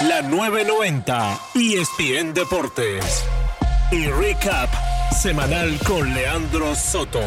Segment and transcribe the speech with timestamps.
[0.00, 3.24] la 990 ESPN Deportes
[3.90, 4.70] y Recap
[5.12, 7.20] semanal con Leandro Soto.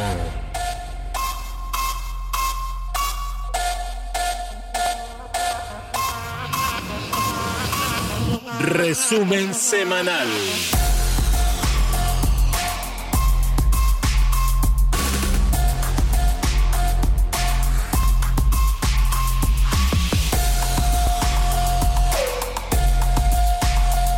[8.59, 10.27] Resumen semanal.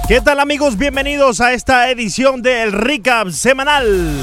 [0.08, 0.78] ¿Qué tal amigos?
[0.78, 4.22] Bienvenidos a esta edición del Recap semanal.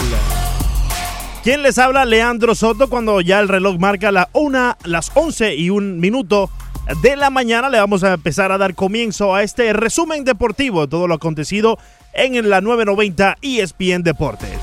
[1.43, 2.05] ¿Quién les habla?
[2.05, 2.89] Leandro Soto.
[2.89, 6.51] Cuando ya el reloj marca la una, las 11 y un minuto
[7.03, 10.87] de la mañana, le vamos a empezar a dar comienzo a este resumen deportivo de
[10.87, 11.79] todo lo acontecido
[12.13, 14.61] en la 990 ESPN Deportes.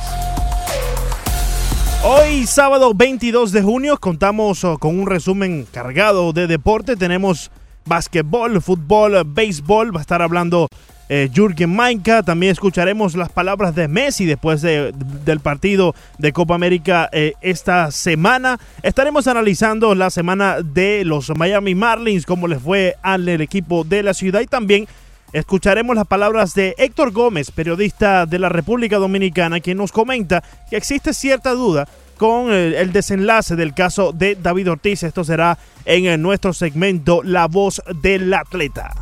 [2.06, 6.96] Hoy, sábado 22 de junio, contamos oh, con un resumen cargado de deporte.
[6.96, 7.52] Tenemos
[7.86, 9.94] básquetbol, fútbol, béisbol.
[9.94, 10.70] Va a estar hablando
[11.10, 12.24] eh, Jürgen Mainka.
[12.24, 18.60] También escucharemos las palabras de Messi después del partido de Copa América eh, esta semana.
[18.84, 24.14] Estaremos analizando la semana de los Miami Marlins, cómo les fue al equipo de la
[24.14, 24.88] ciudad y también
[25.34, 30.78] escucharemos las palabras de Héctor Gómez, periodista de la República Dominicana, quien nos comenta que
[30.78, 35.04] existe cierta duda con el desenlace del caso de David Ortiz.
[35.04, 38.94] Esto será en nuestro segmento La voz del atleta.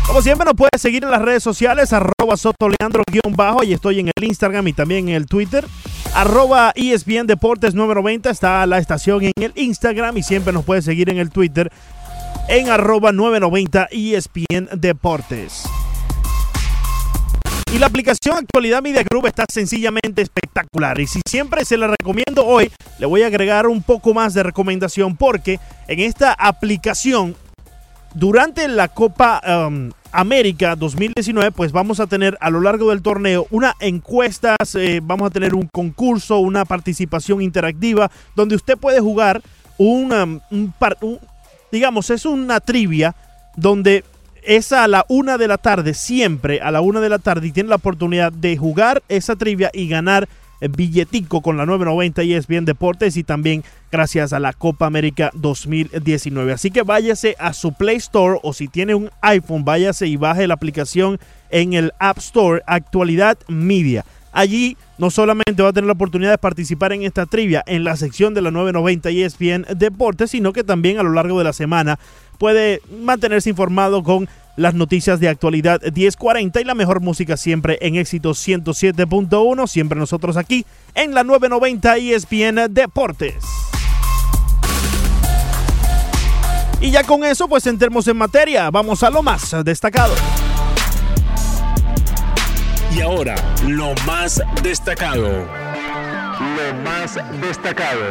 [0.09, 4.23] Como siempre nos puedes seguir en las redes sociales, arroba sotoleandro-bajo, y estoy en el
[4.23, 5.63] Instagram y también en el Twitter.
[6.15, 11.11] Arroba ESPN Deportes 990 está la estación en el Instagram y siempre nos puedes seguir
[11.11, 11.71] en el Twitter
[12.47, 15.65] en arroba 990 ESPN Deportes.
[17.71, 20.99] Y la aplicación Actualidad Media Group está sencillamente espectacular.
[20.99, 24.41] Y si siempre se la recomiendo hoy, le voy a agregar un poco más de
[24.41, 27.35] recomendación porque en esta aplicación,
[28.15, 33.47] durante la Copa um, América 2019, pues vamos a tener a lo largo del torneo
[33.51, 39.41] una encuesta, eh, vamos a tener un concurso, una participación interactiva, donde usted puede jugar
[39.77, 40.73] una, un,
[41.71, 43.15] digamos, es una trivia
[43.55, 44.03] donde
[44.43, 47.51] es a la una de la tarde, siempre a la una de la tarde, y
[47.51, 50.27] tiene la oportunidad de jugar esa trivia y ganar
[50.61, 55.31] billetico con la 990 y es bien Deportes y también gracias a la Copa América
[55.33, 56.53] 2019.
[56.53, 60.47] Así que váyase a su Play Store o si tiene un iPhone, váyase y baje
[60.47, 64.05] la aplicación en el App Store Actualidad Media.
[64.31, 67.95] Allí no solamente va a tener la oportunidad de participar en esta trivia en la
[67.95, 71.53] sección de la 990 y ESPN Deportes, sino que también a lo largo de la
[71.53, 71.97] semana
[72.37, 77.95] puede mantenerse informado con las noticias de actualidad 1040 y la mejor música siempre en
[77.95, 80.65] éxito 107.1, siempre nosotros aquí
[80.95, 83.35] en la 990 ESPN Deportes.
[86.81, 90.13] Y ya con eso pues entremos en materia, vamos a lo más destacado.
[92.95, 93.35] Y ahora,
[93.67, 95.29] lo más destacado.
[95.29, 98.03] Lo más destacado.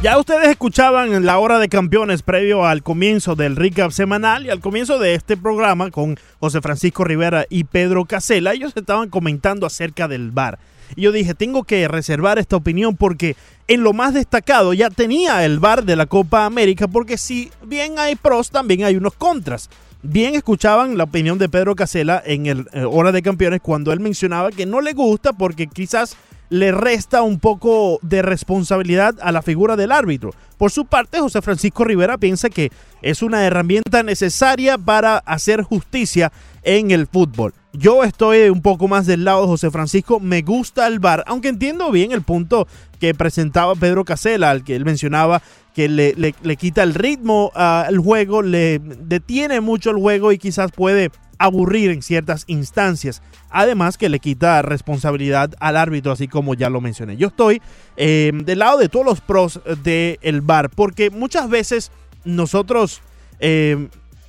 [0.00, 4.60] Ya ustedes escuchaban la hora de campeones previo al comienzo del recap semanal y al
[4.60, 8.52] comienzo de este programa con José Francisco Rivera y Pedro Casela.
[8.52, 10.60] Ellos estaban comentando acerca del bar.
[10.94, 13.36] Y yo dije, tengo que reservar esta opinión porque
[13.68, 17.98] en lo más destacado ya tenía el bar de la Copa América porque si bien
[17.98, 19.68] hay pros, también hay unos contras.
[20.02, 24.00] Bien escuchaban la opinión de Pedro Casela en el eh, Hora de Campeones cuando él
[24.00, 26.16] mencionaba que no le gusta porque quizás
[26.50, 30.32] le resta un poco de responsabilidad a la figura del árbitro.
[30.56, 32.72] Por su parte, José Francisco Rivera piensa que
[33.02, 36.32] es una herramienta necesaria para hacer justicia
[36.62, 37.54] en el fútbol.
[37.72, 41.48] Yo estoy un poco más del lado de José Francisco, me gusta el VAR, aunque
[41.48, 42.66] entiendo bien el punto
[42.98, 45.42] que presentaba Pedro Casela, al que él mencionaba
[45.74, 50.72] que le, le quita el ritmo al juego, le detiene mucho el juego y quizás
[50.72, 53.22] puede aburrir en ciertas instancias.
[53.50, 57.16] Además que le quita responsabilidad al árbitro, así como ya lo mencioné.
[57.16, 57.62] Yo estoy
[57.96, 61.92] eh, del lado de todos los pros del el VAR, porque muchas veces
[62.24, 63.00] nosotros
[63.40, 63.88] eh,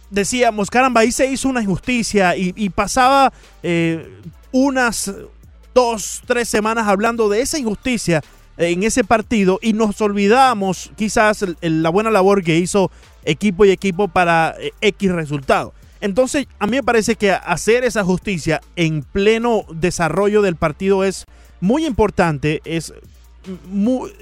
[0.09, 3.31] decíamos, caramba, ahí se hizo una injusticia y, pasaba
[3.63, 4.07] eh,
[4.51, 5.13] unas
[5.73, 8.21] dos, tres semanas hablando de esa injusticia
[8.57, 12.91] en ese partido y nos olvidamos quizás la buena labor que hizo
[13.23, 15.73] equipo y equipo para eh, X resultado.
[16.01, 21.25] Entonces, a mí me parece que hacer esa justicia en pleno desarrollo del partido es
[21.62, 22.94] muy importante, es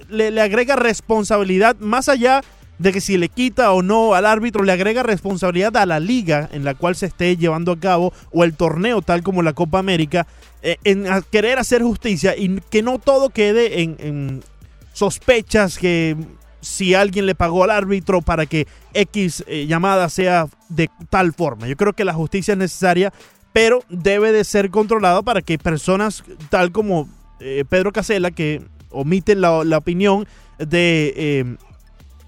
[0.09, 2.47] le, le, agrega responsabilidad más allá de
[2.83, 6.63] que si le quita o no al árbitro, le agrega responsabilidad a la liga en
[6.63, 10.27] la cual se esté llevando a cabo o el torneo tal como la Copa América,
[10.61, 14.43] eh, en querer hacer justicia y que no todo quede en,
[14.93, 16.17] sospechas que
[16.61, 21.67] si alguien le pagó al árbitro para que X eh, llamada sea de tal forma.
[21.67, 23.13] Yo creo que la justicia es necesaria,
[23.53, 27.07] pero debe de ser controlada para que personas tal como
[27.39, 30.27] eh, Pedro Casella, que omiten la opinión
[30.57, 31.57] de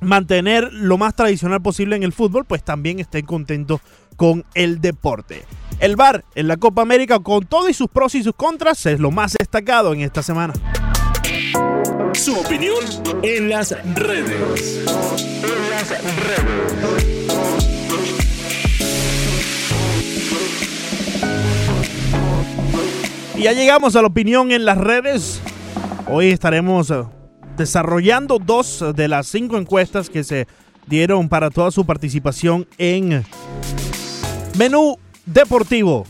[0.01, 3.81] mantener lo más tradicional posible en el fútbol, pues también estén contentos
[4.15, 5.45] con el deporte.
[5.79, 8.99] El VAR en la Copa América, con todo y sus pros y sus contras, es
[8.99, 10.53] lo más destacado en esta semana.
[12.13, 12.83] Su opinión
[13.23, 14.83] en las redes.
[14.85, 16.89] En las redes.
[23.37, 25.39] Y ya llegamos a la opinión en las redes.
[26.07, 27.03] Hoy estaremos eh,
[27.59, 30.47] desarrollando dos de las cinco encuestas que se
[30.87, 33.23] dieron para toda su participación en
[34.57, 36.05] Menú Deportivo.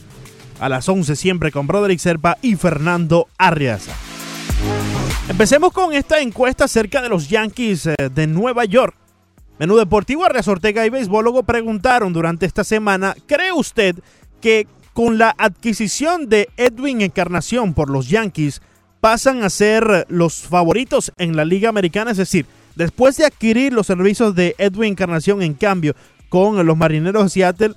[0.60, 3.94] A las 11 siempre con Broderick Serpa y Fernando Arriaza.
[5.28, 8.96] Empecemos con esta encuesta acerca de los Yankees eh, de Nueva York.
[9.58, 13.96] Menú Deportivo, Arrias Ortega y Beisbólogo preguntaron durante esta semana, ¿cree usted
[14.40, 18.62] que con la adquisición de Edwin Encarnación por los Yankees,
[19.00, 22.12] pasan a ser los favoritos en la Liga Americana.
[22.12, 25.96] Es decir, después de adquirir los servicios de Edwin Encarnación en cambio
[26.30, 27.74] con los Marineros de Seattle,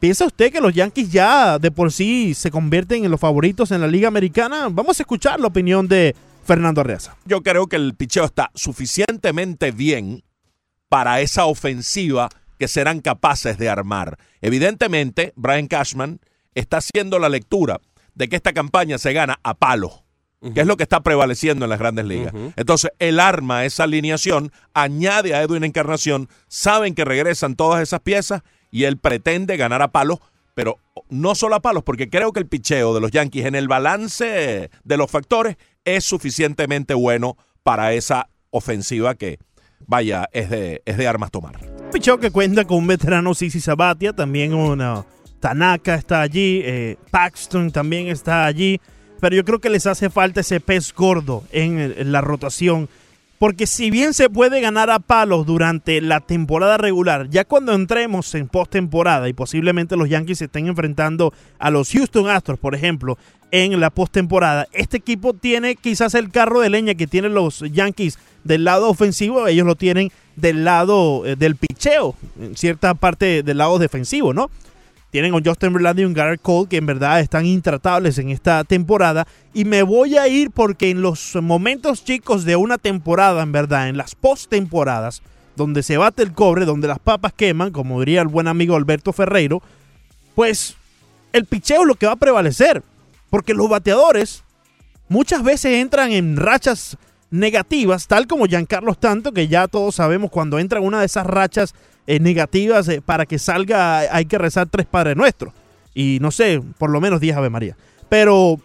[0.00, 3.80] ¿piensa usted que los Yankees ya de por sí se convierten en los favoritos en
[3.80, 4.68] la Liga Americana?
[4.70, 6.14] Vamos a escuchar la opinión de
[6.44, 7.16] Fernando Arreaza.
[7.24, 10.24] Yo creo que el picheo está suficientemente bien
[10.88, 12.28] para esa ofensiva
[12.58, 14.18] que serán capaces de armar.
[14.40, 16.20] Evidentemente, Brian Cashman
[16.54, 17.80] está haciendo la lectura
[18.14, 19.54] de que esta campaña se gana a
[20.52, 22.34] que es lo que está prevaleciendo en las grandes ligas.
[22.56, 28.42] Entonces, él arma esa alineación, añade a Edwin Encarnación, saben que regresan todas esas piezas
[28.70, 30.18] y él pretende ganar a palos,
[30.54, 33.68] pero no solo a palos, porque creo que el picheo de los Yankees en el
[33.68, 39.38] balance de los factores es suficientemente bueno para esa ofensiva que,
[39.86, 41.58] vaya, es de, es de armas tomar.
[41.92, 45.04] Picheo que cuenta con un veterano Sisi Sabatia, también una
[45.40, 48.80] Tanaka está allí, eh, Paxton también está allí
[49.24, 52.90] pero yo creo que les hace falta ese pez gordo en, la rotación.
[53.38, 58.34] Porque si bien se puede ganar a palos durante la temporada regular, ya cuando entremos
[58.34, 63.16] en postemporada y posiblemente los Yankees se estén enfrentando a los Houston Astros, por ejemplo,
[63.50, 68.18] en la postemporada, este equipo tiene quizás el carro de leña que tienen los Yankees
[68.44, 73.56] del lado ofensivo, ellos lo tienen del lado eh, del picheo, en cierta parte del
[73.56, 74.50] lado defensivo, ¿no?
[75.14, 78.64] Tienen un Justin Verlander y un Garrett Cole que en verdad están intratables en esta
[78.64, 79.28] temporada.
[79.52, 83.88] Y me voy a ir porque en los momentos chicos de una temporada, en verdad,
[83.88, 85.22] en las postemporadas,
[85.54, 89.12] donde se bate el cobre, donde las papas queman, como diría el buen amigo Alberto
[89.12, 89.62] Ferreiro,
[90.34, 90.74] pues
[91.32, 92.82] el picheo es lo que va a prevalecer.
[93.30, 94.42] Porque los bateadores
[95.08, 96.98] muchas veces entran en rachas
[97.30, 101.24] negativas, tal como Giancarlo Tanto, que ya todos sabemos cuando entra en una de esas
[101.24, 101.72] rachas
[102.06, 105.54] eh, negativas, eh, para que salga hay que rezar tres Padres Nuestros.
[105.94, 107.76] Y no sé, por lo menos 10 Ave María.
[108.08, 108.60] Pero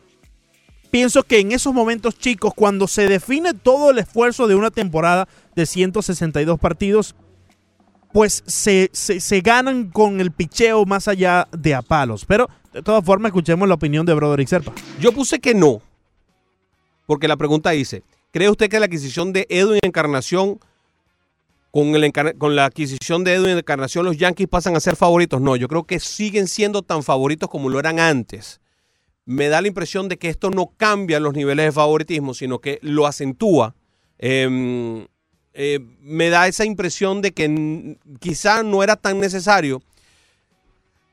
[0.91, 5.27] pienso que en esos momentos chicos, cuando se define todo el esfuerzo de una temporada
[5.55, 7.15] de 162 partidos,
[8.11, 12.25] pues se, se, ganan con el picheo más allá de a palos.
[12.25, 14.73] Pero de todas formas, escuchemos la opinión de Broderick Serpa.
[14.99, 15.81] Yo puse que no,
[17.05, 20.59] porque la pregunta dice, ¿cree usted que la adquisición de Edwin Encarnación
[21.71, 25.39] con, la adquisición de Edwin Encarnación los Yankees pasan a ser favoritos.
[25.41, 28.59] No, yo creo que siguen siendo tan favoritos como lo eran antes.
[29.25, 32.79] Me da la impresión de que esto no cambia los niveles de favoritismo, sino que
[32.81, 33.75] lo acentúa.
[34.17, 35.05] Em,
[35.53, 39.81] eh, me da esa impresión de que quizá no era tan necesario.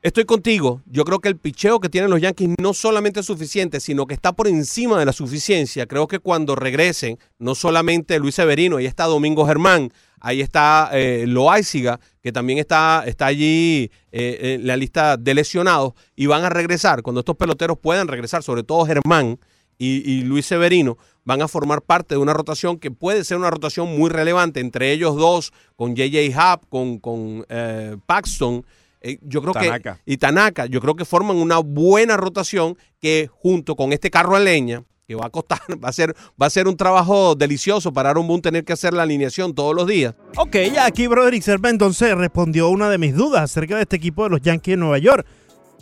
[0.01, 0.81] Estoy contigo.
[0.85, 4.13] Yo creo que el picheo que tienen los Yankees no solamente es suficiente, sino que
[4.13, 5.85] está por encima de la suficiencia.
[5.85, 11.25] Creo que cuando regresen, no solamente Luis Severino, ahí está Domingo Germán, Ahí está eh,
[11.27, 16.49] Loaiziga, que también está, está allí eh, en la lista de lesionados y van a
[16.49, 17.03] regresar.
[17.03, 19.39] Cuando estos peloteros puedan regresar, sobre todo Germán
[19.77, 23.97] y, Luis Severino, van a formar parte de una rotación que puede ser una rotación
[23.97, 28.65] muy relevante entre ellos dos, con JJ Hub, con, con eh, Paxton.
[29.01, 33.75] Eh, yo creo que y Tanaka, yo creo que forman una buena rotación que junto
[33.75, 36.67] con este carro a leña que va a costar, va a ser, va a ser
[36.67, 40.15] un trabajo delicioso para Aaron Boone tener que hacer la alineación todos los días.
[40.35, 44.25] Ok, ya aquí Broderick Serpa entonces respondió una de mis dudas acerca de este equipo
[44.25, 45.25] de los Yankees de Nueva York.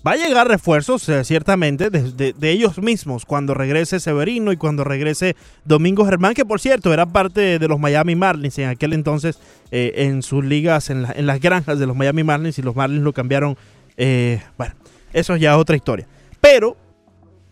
[0.08, 5.36] Va a llegar refuerzos, eh, ciertamente, de, ellos mismos cuando regrese Severino y cuando regrese
[5.64, 9.40] Domingo Germán, que por cierto era parte de los Miami Marlins en aquel entonces
[9.72, 12.76] eh, en sus ligas, en, la- en las granjas de los Miami Marlins y los
[12.76, 13.58] Marlins lo cambiaron.
[13.98, 14.76] eh, bueno,
[15.14, 16.08] eso es ya otra historia.
[16.40, 16.78] Pero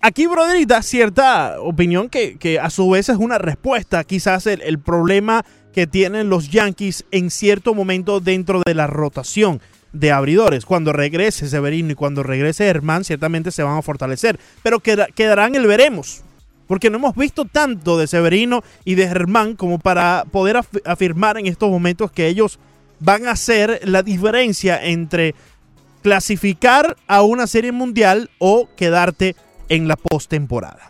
[0.03, 4.77] aquí Broderick da cierta opinión que, que a su vez es una respuesta quizás el,
[4.79, 9.61] problema que tienen los Yankees en cierto momento dentro de la rotación
[9.93, 10.65] de abridores.
[10.65, 14.39] Cuando regrese Severino y cuando regrese Herman, ciertamente se van a fortalecer.
[14.61, 16.21] Pero queda- quedarán el veremos.
[16.67, 21.37] Porque no hemos visto tanto de Severino y de Germán como para poder af- afirmar
[21.37, 22.59] en estos momentos que ellos
[22.99, 25.33] van a hacer la diferencia entre
[26.03, 29.35] clasificar a una serie mundial o quedarte
[29.69, 30.89] en la postemporada.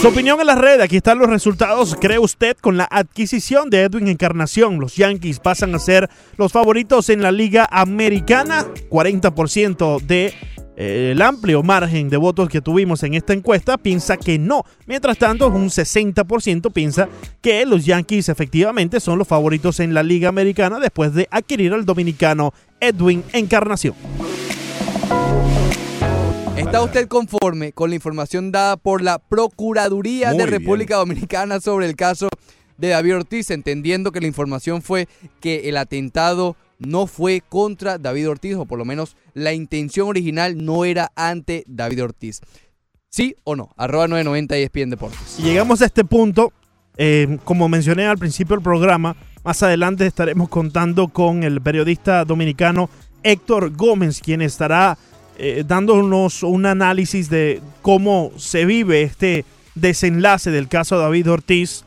[0.00, 1.96] Su opinión en las redes, aquí están los resultados.
[2.00, 4.78] ¿Cree usted con la adquisición de Edwin Encarnación?
[4.78, 8.64] Los Yankees pasan a ser los favoritos en la Liga Americana.
[8.90, 10.32] 40% de
[10.76, 14.62] eh, el amplio margen de votos que tuvimos en esta encuesta piensa que no.
[14.86, 17.08] Mientras tanto, un 60% piensa
[17.42, 21.84] que los Yankees efectivamente son los favoritos en la Liga Americana después de adquirir al
[21.84, 23.96] dominicano Edwin Encarnación.
[26.68, 30.60] ¿Está usted conforme con la información dada por la Procuraduría Muy de bien.
[30.60, 32.28] República Dominicana sobre el caso
[32.76, 35.08] de David Ortiz, entendiendo que la información fue
[35.40, 40.62] que el atentado no fue contra David Ortiz, o por lo menos la intención original
[40.62, 42.42] no era ante David Ortiz?
[43.08, 43.70] ¿Sí o no?
[43.78, 45.36] Arroba 990 ESPN Deportes.
[45.38, 46.52] Y llegamos a este punto,
[46.98, 52.90] eh, como mencioné al principio del programa, más adelante estaremos contando con el periodista dominicano
[53.22, 54.98] Héctor Gómez, quien estará
[55.38, 61.84] eh, dándonos un análisis de cómo se vive este desenlace del caso David Ortiz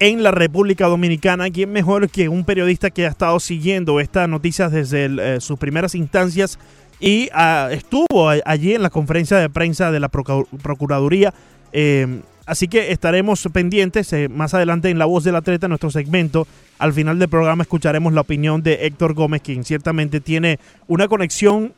[0.00, 1.50] en la República Dominicana.
[1.50, 5.94] ¿Quién mejor que un periodista que ha estado siguiendo estas noticias desde eh, sus primeras
[5.94, 6.58] instancias
[6.98, 11.32] y ah, estuvo allí en la conferencia de prensa de la Procu- Procuraduría?
[11.72, 16.46] Eh, así que estaremos pendientes eh, más adelante en La Voz del Atleta, nuestro segmento.
[16.78, 21.72] Al final del programa escucharemos la opinión de Héctor Gómez, quien ciertamente tiene una conexión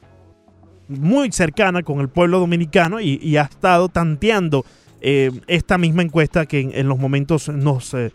[0.88, 4.64] muy cercana con el pueblo dominicano y, ha estado tanteando
[5.00, 8.10] eh, esta misma encuesta que en, los momentos nos eh,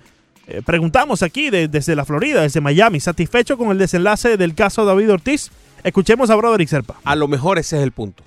[0.48, 3.00] eh, preguntamos aquí de- desde la Florida, desde Miami.
[3.00, 5.52] ¿Satisfecho con el desenlace del caso David Ortiz?
[5.84, 7.00] Escuchemos a Broderick Serpa.
[7.04, 8.24] A lo mejor ese es el punto.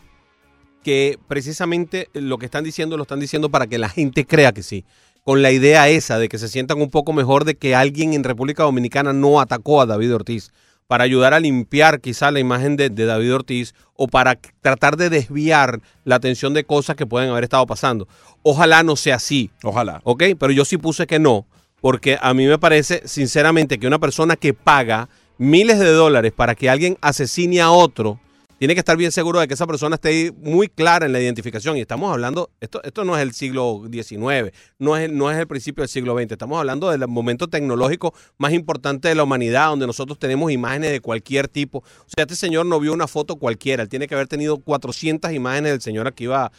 [0.83, 4.63] Que precisamente lo que están diciendo lo están diciendo para que la gente crea que
[4.63, 4.85] sí.
[5.25, 8.23] Con la idea esa de que se sientan un poco mejor de que alguien en
[8.23, 10.53] República Dominicana no atacó a David Ortiz.
[10.87, 15.11] Para ayudar a limpiar quizá la imagen de, de David Ortiz o para tratar de
[15.11, 18.07] desviar la atención de cosas que pueden haber estado pasando.
[18.43, 19.51] Ojalá no sea así.
[19.65, 20.01] Ojalá.
[20.05, 20.23] ¿ok?
[20.39, 21.47] Pero yo sí puse que no,
[21.81, 26.55] porque a mí me parece, sinceramente, que una persona que paga miles de dólares para
[26.55, 28.21] que alguien asesine a otro,
[28.59, 31.77] tiene que estar bien seguro de que esa persona esté muy clara en la identificación.
[31.77, 36.19] Y estamos hablando, esto, no es el siglo XIX, no es, el principio del siglo
[36.19, 40.91] XX, estamos hablando del momento tecnológico más importante de la humanidad, donde nosotros tenemos imágenes
[40.91, 41.79] de cualquier tipo.
[41.79, 45.33] O sea, este señor no vio una foto cualquiera, él tiene que haber tenido 400
[45.33, 46.51] imágenes del señor al que iba,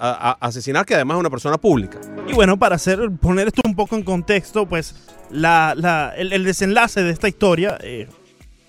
[0.00, 2.00] a asesinar, que además es una persona pública.
[2.28, 4.94] Y bueno, para hacer, poner esto un poco en contexto, pues
[5.30, 8.06] la, la- el, el desenlace de esta historia, eh,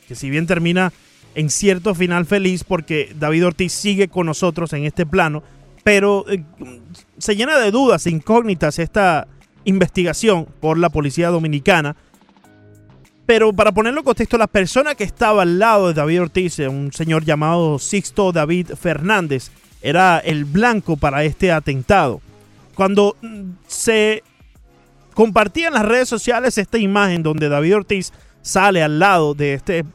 [0.07, 0.91] que si bien termina
[1.35, 5.43] en cierto final feliz porque David Ortiz sigue con nosotros en este plano,
[5.83, 6.43] pero eh,
[7.17, 9.27] se llena de dudas incógnitas esta
[9.63, 11.95] investigación por la policía dominicana.
[13.25, 16.67] Pero para ponerlo en contexto, la persona que estaba al lado de David Ortiz, eh,
[16.67, 22.21] un señor llamado Sixto David Fernández, era el blanco para este atentado.
[22.73, 24.23] Cuando mm, se
[25.13, 29.85] compartía en las redes sociales esta imagen donde David Ortiz sale al lado de, este,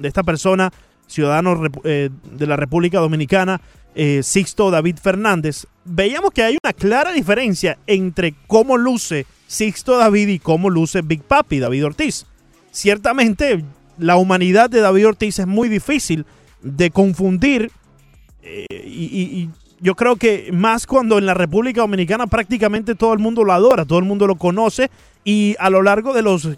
[0.00, 0.72] de esta persona,
[1.06, 3.60] ciudadano eh, de la República Dominicana,
[3.94, 10.28] eh, Sixto David Fernández, veíamos que hay una clara diferencia entre cómo luce Sixto David
[10.28, 12.26] y cómo luce Big Papi David Ortiz.
[12.70, 13.64] Ciertamente,
[13.98, 16.24] la humanidad de David Ortiz es muy difícil
[16.62, 17.70] de confundir
[18.42, 19.48] eh, y
[19.80, 23.86] yo creo que más cuando en la República Dominicana prácticamente todo el mundo lo adora,
[23.86, 24.90] todo el mundo lo conoce
[25.24, 26.48] y a lo largo de los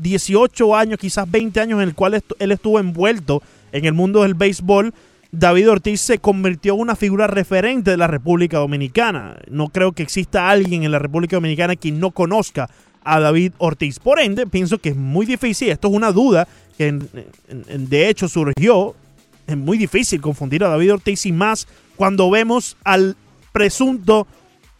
[0.00, 4.34] 18 años, quizás 20 años en el cual él estuvo envuelto en el mundo del
[4.34, 4.92] béisbol,
[5.30, 9.36] David Ortiz se convirtió en una figura referente de la República Dominicana.
[9.50, 12.70] No creo que exista alguien en la República Dominicana que no conozca
[13.04, 13.98] a David Ortiz.
[13.98, 16.98] Por ende, pienso que es muy difícil, esto es una duda que
[17.50, 18.94] de hecho surgió,
[19.46, 23.16] es muy difícil confundir a David Ortiz y más cuando vemos al
[23.52, 24.26] presunto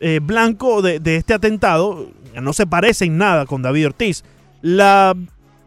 [0.01, 2.09] eh, blanco de este atentado
[2.41, 4.25] no se parece en nada con David Ortiz.
[4.63, 5.15] La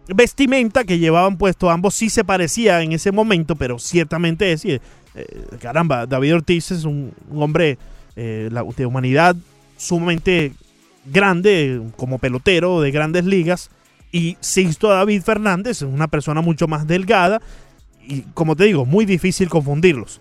[0.07, 4.79] vestimenta que llevaban puesto ambos sí se parecía en ese momento, pero ciertamente es, eh,
[5.61, 7.77] caramba, David Ortiz es un, hombre
[8.15, 9.35] eh, de humanidad
[9.77, 10.53] sumamente
[11.05, 13.71] grande como pelotero de grandes ligas
[14.11, 17.41] y Sixto David Fernández es una persona mucho más delgada
[18.05, 20.19] y como te digo, muy difícil confundirlos.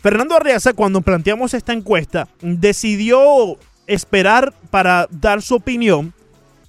[0.00, 6.14] Fernando Arriaza, cuando planteamos esta encuesta, decidió esperar para dar su opinión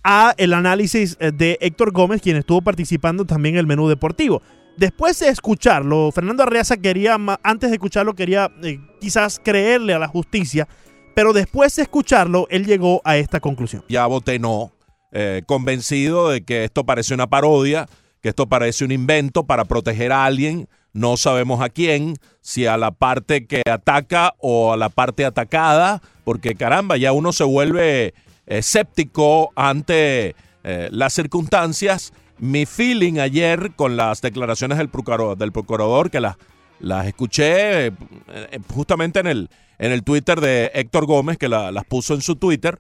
[0.04, 4.42] a el análisis eh, de Héctor Gómez, quien estuvo participando también en el menú deportivo.
[4.78, 10.08] Después de escucharlo, Fernando Arriaza quería, antes de escucharlo, quería eh, quizás creerle a la
[10.08, 10.68] justicia,
[11.16, 13.84] pero después de escucharlo, él llegó a esta conclusión.
[13.90, 14.72] ya voté no,
[15.12, 17.88] eh, convencido de que esto parece una parodia,
[18.22, 22.78] que esto parece un invento para proteger a alguien, no sabemos a quién, si a
[22.78, 28.14] la parte que ataca o a la parte atacada, porque caramba, ya uno se vuelve
[28.50, 32.12] escéptico ante eh, las circunstancias.
[32.40, 36.36] Mi feeling ayer con las declaraciones del procurador, del procurador que las,
[36.80, 37.92] las escuché eh,
[38.28, 42.22] eh, justamente en el, en el Twitter de Héctor Gómez, que la- las puso en
[42.22, 42.80] su Twitter,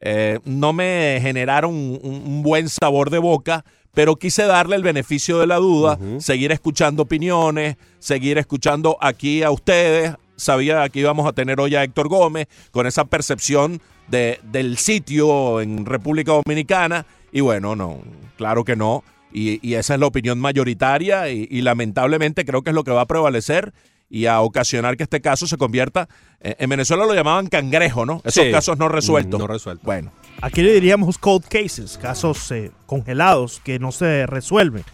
[0.00, 3.64] eh, no me generaron un, un buen sabor de boca,
[3.94, 9.50] pero quise darle el beneficio de la duda, seguir escuchando opiniones, seguir escuchando aquí a
[9.50, 10.14] ustedes.
[10.36, 15.60] Sabía que íbamos a tener hoy a Héctor Gómez con esa percepción de, del sitio
[15.60, 17.06] en República Dominicana.
[17.32, 18.00] Y bueno, no,
[18.36, 19.02] claro que no.
[19.32, 22.90] Y, y esa es la opinión mayoritaria y, y lamentablemente creo que es lo que
[22.90, 23.72] va a prevalecer
[24.10, 26.06] y a ocasionar que este caso se convierta,
[26.42, 28.20] eh, en Venezuela lo llamaban cangrejo, ¿no?
[28.26, 28.50] Esos Sí.
[28.50, 29.38] casos no resueltos.
[29.38, 29.86] Mm, no resueltos.
[29.86, 34.84] Bueno, Aquí le diríamos cold cases, casos eh, congelados que no se resuelven.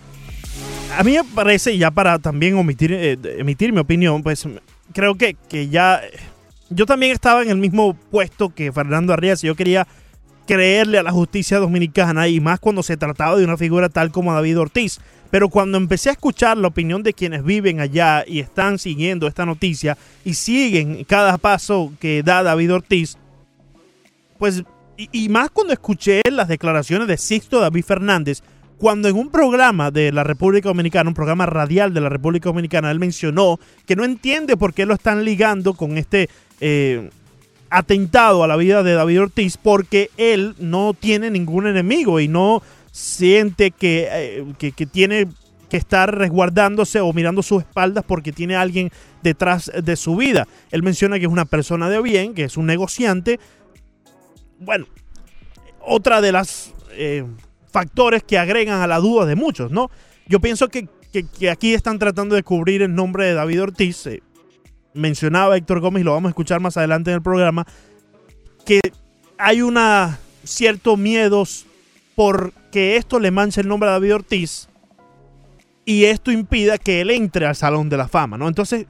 [0.96, 4.46] A mí me parece, ya para también omitir, eh, emitir mi opinión, pues
[4.92, 6.00] creo que, que ya...
[6.70, 9.42] Yo también estaba en el mismo puesto que Fernando Arrias.
[9.42, 9.86] Yo quería
[10.46, 14.32] creerle a la justicia dominicana y más cuando se trataba de una figura tal como
[14.32, 15.00] David Ortiz.
[15.30, 19.44] Pero cuando empecé a escuchar la opinión de quienes viven allá y están siguiendo esta
[19.44, 23.18] noticia y siguen cada paso que da David Ortiz,
[24.38, 24.62] pues,
[24.96, 28.42] y, y más cuando escuché las declaraciones de Sixto David Fernández,
[28.78, 32.90] cuando en un programa de la República Dominicana, un programa radial de la República Dominicana,
[32.90, 36.28] él mencionó que no entiende por qué lo están ligando con este
[36.60, 37.10] eh,
[37.70, 42.62] atentado a la vida de David Ortiz, porque él no tiene ningún enemigo y no
[42.92, 45.26] siente que, eh, que, que tiene
[45.68, 48.90] que estar resguardándose o mirando sus espaldas porque tiene alguien
[49.22, 50.46] detrás de su vida.
[50.70, 53.38] Él menciona que es una persona de bien, que es un negociante,
[54.60, 54.86] bueno,
[55.80, 57.24] otra de las eh,
[57.70, 59.90] factores que agregan a la duda de muchos, ¿no?
[60.26, 64.06] Yo pienso que, que- aquí están tratando de cubrir el nombre de David Ortiz.
[64.06, 64.22] eh,
[64.94, 67.66] mencionaba Héctor Gómez, lo vamos a escuchar más adelante en el programa,
[68.64, 68.80] que
[69.38, 71.66] hay una cierto miedos
[72.16, 74.68] por que esto le manche el nombre a David Ortiz
[75.84, 78.48] y esto impida que él entre al Salón de la Fama, ¿no?
[78.48, 78.86] Entonces,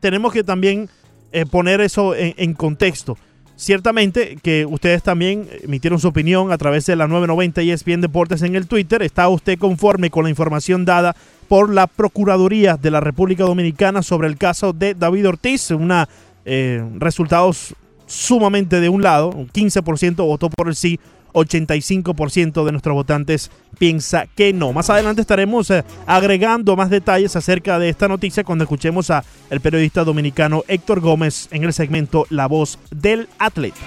[0.00, 0.88] tenemos que también
[1.32, 3.18] eh, poner eso en contexto.
[3.58, 8.42] Ciertamente que ustedes también emitieron su opinión a través de la 990 y ESPN Deportes
[8.42, 9.02] en el Twitter.
[9.02, 11.16] ¿Está usted conforme con la información dada
[11.48, 15.72] por la Procuraduría de la República Dominicana sobre el caso de David Ortiz?
[15.72, 16.08] Una
[16.44, 17.74] eh, resultados
[18.06, 21.00] sumamente de un lado, un 15% votó por el sí,
[21.32, 24.72] 85% de nuestros votantes piensa que no.
[24.72, 29.60] Más adelante estaremos eh, agregando más detalles acerca de esta noticia cuando escuchemos a el
[29.60, 33.78] periodista dominicano Héctor Gómez en el segmento La voz del atleta.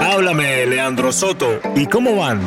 [0.00, 1.60] Háblame, Leandro Soto.
[1.74, 2.40] ¿Y cómo van?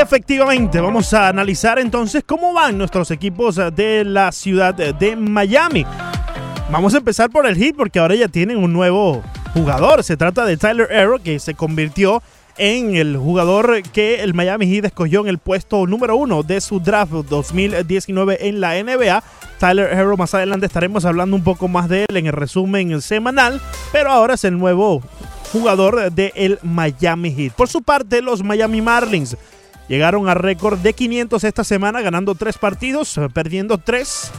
[0.00, 5.84] Efectivamente, vamos a analizar entonces cómo van nuestros equipos de la ciudad de Miami.
[6.70, 9.22] Vamos a empezar por el Heat porque ahora ya tienen un nuevo
[9.54, 10.04] jugador.
[10.04, 12.22] Se trata de Tyler Arrow que se convirtió
[12.58, 16.78] en el jugador que el Miami Heat escogió en el puesto número uno de su
[16.78, 19.22] draft 2019 en la NBA.
[19.58, 23.62] Tyler Arrow, más adelante estaremos hablando un poco más de él en el resumen semanal,
[23.90, 25.02] pero ahora es el nuevo
[25.52, 27.54] jugador del Miami Heat.
[27.54, 29.38] Por su parte, los Miami Marlins
[29.88, 34.30] llegaron a récord de 500 esta semana, ganando tres partidos, perdiendo tres.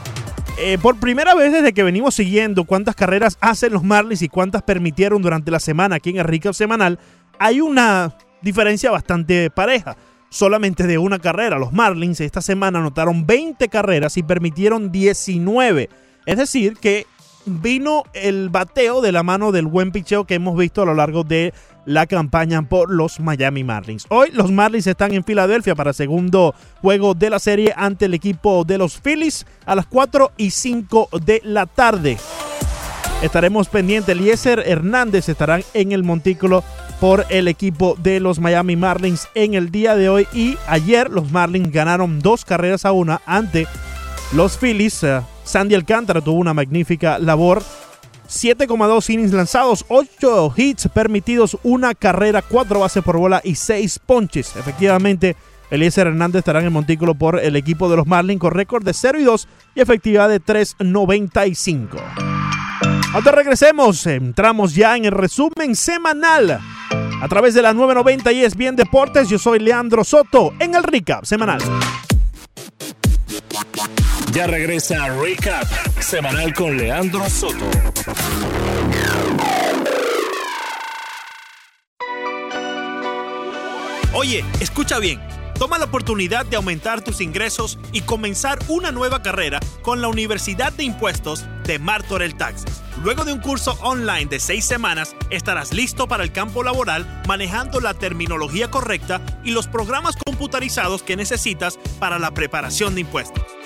[0.61, 4.61] Eh, por primera vez desde que venimos siguiendo cuántas carreras hacen los Marlins y cuántas
[4.61, 6.99] permitieron durante la semana aquí en el Recap Semanal,
[7.39, 9.95] hay una diferencia bastante pareja.
[10.29, 11.57] Solamente de una carrera.
[11.57, 15.89] Los Marlins esta semana anotaron 20 carreras y permitieron 19.
[16.25, 17.07] Es decir, que
[17.49, 21.23] vino el bateo de la mano del buen picheo que hemos visto a lo largo
[21.23, 21.53] de
[21.85, 24.05] la campaña por los Miami Marlins.
[24.09, 28.63] Hoy los Marlins están en Filadelfia para segundo juego de la serie ante el equipo
[28.63, 32.17] de los Phillies a las 4 y 5 de la tarde.
[33.21, 34.15] Estaremos pendientes.
[34.15, 36.63] Eliezer Hernández estarán en el montículo
[36.99, 40.27] por el equipo de los Miami Marlins en el día de hoy.
[40.33, 43.67] Y ayer los Marlins ganaron dos carreras a una ante
[44.31, 45.03] los Phillies.
[45.03, 47.63] Uh, Sandy Alcántara tuvo una magnífica labor.
[48.29, 54.55] 7,2 innings lanzados, 8 hits permitidos, una carrera, 4 bases por bola y 6 ponches.
[54.55, 55.35] Efectivamente,
[55.71, 58.93] Eliezer Hernández estará en el montículo por el equipo de los Marlins con récord de
[58.93, 61.97] 0 y 2 y efectividad de 3.95.
[63.15, 66.59] Ahora regresemos, entramos ya en el resumen semanal
[67.21, 69.27] a través de la 990 y es bien Deportes.
[69.27, 71.59] Yo soy Leandro Soto en el Recap semanal.
[74.31, 75.67] Ya regresa Recap
[75.99, 77.65] semanal con Leandro Soto.
[84.13, 85.19] Oye, escucha bien.
[85.57, 90.71] Toma la oportunidad de aumentar tus ingresos y comenzar una nueva carrera con la Universidad
[90.73, 92.81] de Impuestos de Martorell Taxes.
[93.03, 97.79] Luego de un curso online de seis semanas, estarás listo para el campo laboral manejando
[97.79, 103.58] la terminología correcta y los programas computarizados que necesitas para la preparación de impuestos.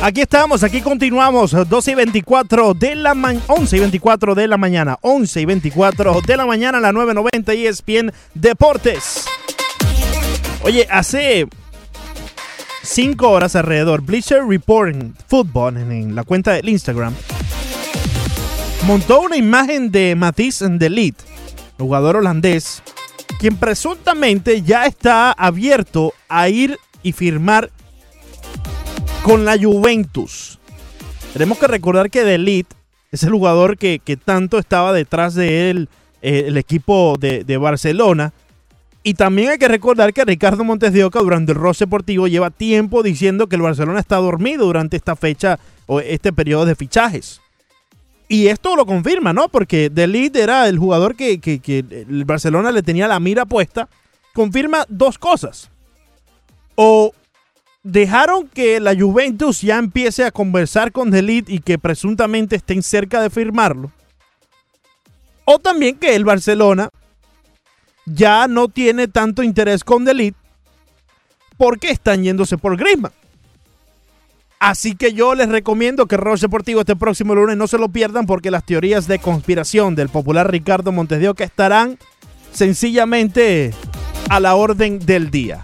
[0.00, 4.56] Aquí estamos, aquí continuamos, 12 y 24 de la mañana, 11 y 24 de la
[4.56, 9.24] mañana, 11 y 24 de la mañana, la 990 ESPN Deportes.
[10.62, 11.48] Oye, hace
[12.82, 17.12] 5 horas alrededor, Bleacher Report en Football, en, la cuenta del Instagram,
[18.86, 21.16] montó una imagen de Matisse Delit,
[21.76, 22.84] jugador holandés,
[23.40, 27.72] quien presuntamente ya está abierto a ir y firmar
[29.22, 30.58] con la Juventus.
[31.32, 32.66] Tenemos que recordar que Delit
[33.12, 35.88] es el jugador que, tanto estaba detrás de él,
[36.22, 38.32] eh, el equipo de, Barcelona.
[39.02, 42.50] Y también hay que recordar que Ricardo Montes de Oca durante el roce deportivo lleva
[42.50, 47.40] tiempo diciendo que el Barcelona está dormido durante esta fecha o este periodo de fichajes.
[48.28, 49.48] Y esto lo confirma, ¿no?
[49.48, 53.88] Porque Delit era el jugador que, que el Barcelona le tenía la mira puesta.
[54.34, 55.70] Confirma dos cosas.
[56.74, 57.12] O
[57.88, 63.22] dejaron que la Juventus ya empiece a conversar con Delit y que presuntamente estén cerca
[63.22, 63.90] de firmarlo.
[65.46, 66.90] O también que el Barcelona
[68.04, 70.36] ya no tiene tanto interés con Delit
[71.56, 73.12] porque están yéndose por Griezmann.
[74.60, 78.26] Así que yo les recomiendo que Roche Deportivo este próximo lunes no se lo pierdan
[78.26, 81.96] porque las teorías de conspiración del popular Ricardo Montes de Oca estarán
[82.52, 83.72] sencillamente
[84.28, 85.62] a la orden del día.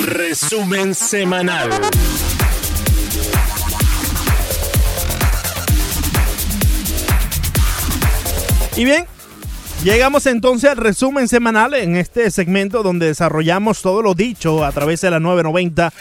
[0.04, 1.70] Resumen semanal.
[8.76, 9.06] Y bien,
[9.82, 15.00] llegamos entonces al resumen semanal en este segmento donde desarrollamos todo lo dicho a través
[15.00, 15.92] de la 990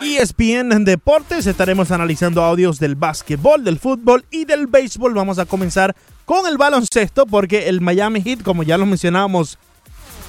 [0.00, 1.46] ESPN Deportes.
[1.46, 5.12] Estaremos analizando audios del básquetbol, del fútbol y del béisbol.
[5.12, 9.58] Vamos a comenzar con el baloncesto porque el Miami Heat, como ya lo mencionábamos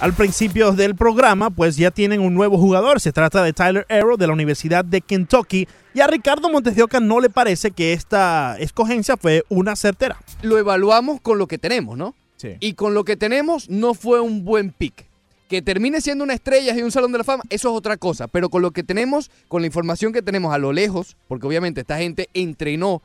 [0.01, 2.99] al principio del programa, pues ya tienen un nuevo jugador.
[2.99, 5.67] Se trata de Tyler Arrow de la Universidad de Kentucky.
[5.93, 10.17] Y a Ricardo Montes de Oca no le parece que esta escogencia fue una certera.
[10.41, 12.15] Lo evaluamos con lo que tenemos, ¿no?
[12.37, 12.55] Sí.
[12.59, 15.05] Y con lo que tenemos no fue un buen pick.
[15.47, 18.27] Que termine siendo una estrella y un salón de la fama, eso es otra cosa.
[18.27, 21.81] Pero con lo que tenemos, con la información que tenemos a lo lejos, porque obviamente
[21.81, 23.03] esta gente entrenó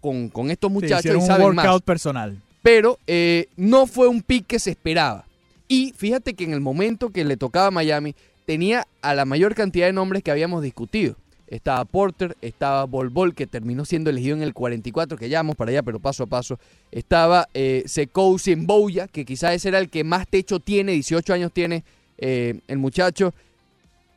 [0.00, 1.82] con, con estos Sí, muchachos y un workout más.
[1.82, 2.40] personal.
[2.62, 5.26] Pero eh, no fue un pick que se esperaba.
[5.68, 9.54] Y fíjate que en el momento que le tocaba a Miami, tenía a la mayor
[9.54, 11.16] cantidad de nombres que habíamos discutido.
[11.46, 15.56] Estaba Porter, estaba Bol Bol, que terminó siendo elegido en el 44, que ya vamos
[15.56, 16.58] para allá, pero paso a paso.
[16.90, 21.52] Estaba eh, Sekou Simbouya, que quizás ese era el que más techo tiene, 18 años
[21.52, 21.84] tiene
[22.18, 23.34] eh, el muchacho.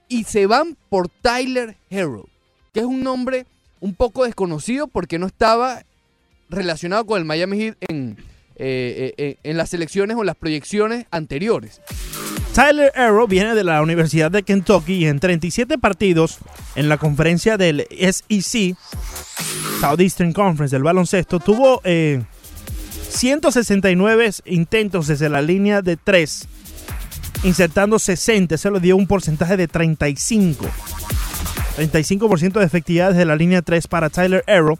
[0.07, 2.27] Y se van por Tyler Harrow,
[2.73, 3.45] que es un nombre
[3.81, 5.83] un poco desconocido porque no estaba
[6.49, 8.17] relacionado con el Miami Heat en,
[8.59, 11.81] eh, eh, eh, en las selecciones o en las proyecciones anteriores.
[12.53, 16.39] Tyler Arrow viene de la Universidad de Kentucky y en 37 partidos
[16.75, 18.75] en la conferencia del SEC,
[19.79, 22.23] Southeastern Conference del baloncesto, tuvo eh,
[23.09, 26.47] 169 intentos desde la línea de 3,
[27.43, 30.65] insertando 60, eso le dio un porcentaje de 35.
[31.77, 34.79] 35% de efectividad desde la línea 3 para Tyler Arrow.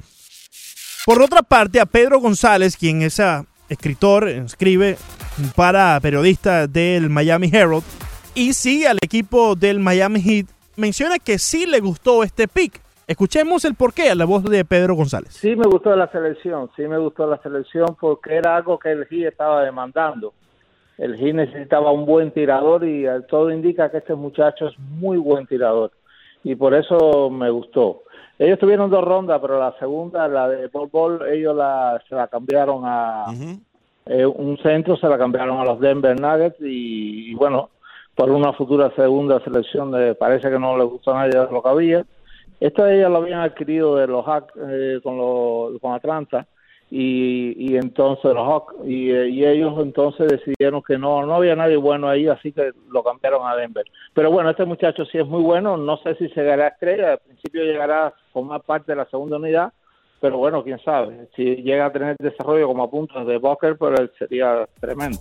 [1.05, 4.97] Por otra parte, a Pedro González, quien es ah, escritor, escribe
[5.55, 7.83] para periodista del Miami Herald
[8.35, 12.81] y sigue al equipo del Miami Heat, menciona que sí le gustó este pick.
[13.07, 15.33] Escuchemos el porqué a la voz de Pedro González.
[15.33, 19.07] Sí me gustó la selección, sí me gustó la selección porque era algo que el
[19.07, 20.33] G estaba demandando.
[20.97, 25.47] El G necesitaba un buen tirador y todo indica que este muchacho es muy buen
[25.47, 25.91] tirador
[26.43, 28.03] y por eso me gustó.
[28.39, 32.83] Ellos tuvieron dos rondas, pero la segunda, la de Bol, ellos la, se la cambiaron
[32.85, 33.25] a
[34.05, 37.71] eh, un centro, se la cambiaron a los Denver Nuggets y, y bueno,
[38.15, 41.69] por una futura segunda selección de, parece que no les gustó a nadie lo que
[41.69, 42.05] había.
[42.59, 46.47] Esto ellos lo habían adquirido de los Hawks eh, con, los, con Atlanta
[46.89, 52.27] y, y entonces los y, ellos entonces decidieron que no no había nadie bueno ahí
[52.27, 53.85] así que lo cambiaron a Denver.
[54.13, 57.19] Pero bueno este muchacho sí es muy bueno no sé si llegará a estrella al
[57.19, 59.73] principio llegará a formar parte de la segunda unidad
[60.21, 64.11] pero bueno quién sabe si llega a tener desarrollo como apuntes de Booker pero él
[64.17, 65.19] sería tremendo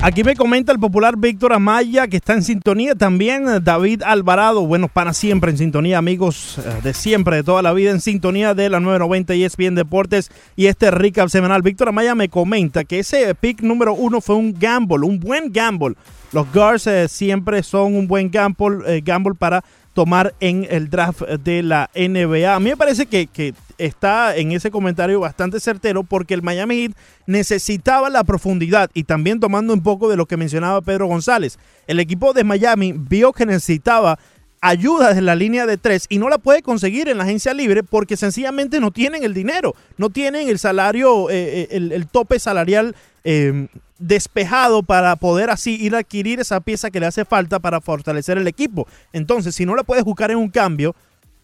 [0.00, 2.94] Aquí me comenta el popular Víctor Amaya que está en sintonía.
[2.94, 7.72] También David Alvarado, bueno, para siempre en sintonía, amigos eh, de siempre, de toda la
[7.72, 11.62] vida, en sintonía de la 990 y ESPN Deportes y este recap semanal.
[11.62, 15.96] Víctor Amaya me comenta que ese pick número uno fue un gamble, un buen gamble.
[16.32, 19.64] Los guards eh, siempre son un buen gamble, eh, gamble para
[19.98, 22.54] tomar en el draft de la NBA.
[22.54, 26.82] A mí me parece que, que está en ese comentario bastante certero porque el Miami
[26.82, 26.92] Heat
[27.26, 31.58] necesitaba la profundidad y también tomando un poco de lo que mencionaba Pedro González.
[31.88, 34.20] El equipo de Miami vio que necesitaba
[34.60, 37.82] ayuda desde la línea de tres y no la puede conseguir en la agencia libre
[37.82, 42.38] porque sencillamente no tienen el dinero, no tienen el salario, eh, eh, el, el tope
[42.38, 43.66] salarial eh,
[43.98, 48.38] despejado para poder así ir a adquirir esa pieza que le hace falta para fortalecer
[48.38, 48.86] el equipo.
[49.12, 50.94] Entonces, si no la puedes buscar en un cambio,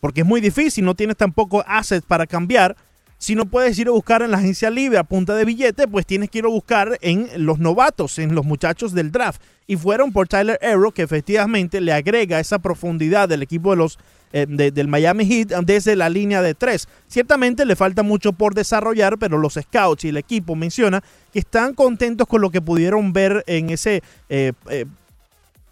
[0.00, 2.76] porque es muy difícil, no tienes tampoco assets para cambiar,
[3.18, 6.04] si no puedes ir a buscar en la agencia libre a punta de billete, pues
[6.04, 9.40] tienes que ir a buscar en los novatos, en los muchachos del draft.
[9.66, 13.98] Y fueron por Tyler Arrow, que efectivamente le agrega esa profundidad del equipo de los,
[14.34, 16.88] eh, de- del Miami Heat desde la línea de tres.
[17.08, 21.72] Ciertamente le falta mucho por desarrollar, pero los scouts y el equipo menciona que están
[21.74, 24.84] contentos con lo que pudieron ver en ese eh, eh,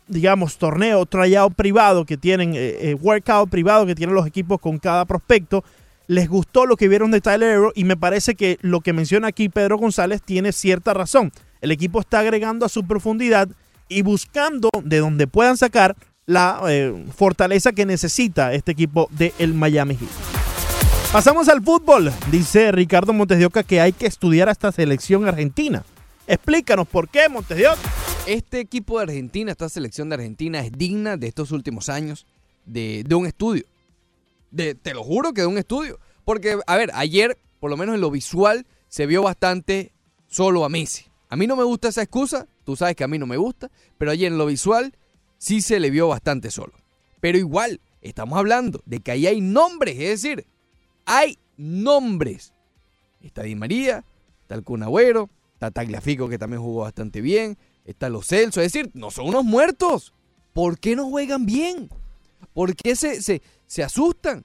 [0.08, 2.54] digamos, torneo, tryout privado que tienen,
[3.00, 5.64] workout privado que tienen los equipos con cada prospecto.
[6.06, 9.28] Les gustó lo que vieron de Tyler Hero y me parece que lo que menciona
[9.28, 11.32] aquí Pedro González tiene cierta razón.
[11.62, 13.48] El equipo está agregando a su profundidad
[13.88, 19.96] y buscando de donde puedan sacar la eh, fortaleza que necesita este equipo del Miami
[19.96, 20.10] Heat.
[21.12, 22.12] Pasamos al fútbol.
[22.30, 25.84] Dice Ricardo Montes de Oca que hay que estudiar a esta selección argentina.
[26.26, 27.80] Explícanos por qué, Montes de Oca.
[28.26, 32.24] Este equipo de Argentina, esta selección de Argentina es digna de estos últimos años
[32.64, 33.64] de, de un estudio.
[34.50, 35.98] De, te lo juro que de un estudio.
[36.24, 39.92] Porque, a ver, ayer, por lo menos en lo visual, se vio bastante
[40.28, 41.06] solo a Messi.
[41.28, 43.70] A mí no me gusta esa excusa, tú sabes que a mí no me gusta,
[43.98, 44.94] pero ayer en lo visual
[45.42, 46.72] sí se le vio bastante solo.
[47.20, 50.46] Pero igual, estamos hablando de que ahí hay nombres, es decir,
[51.04, 52.52] hay nombres.
[53.20, 54.04] Está Di María,
[54.42, 58.92] está el Kun está Tagliafico que también jugó bastante bien, está Los Celso, es decir,
[58.94, 60.14] no son unos muertos.
[60.52, 61.88] ¿Por qué no juegan bien?
[62.54, 64.44] ¿Por qué se, se, se asustan?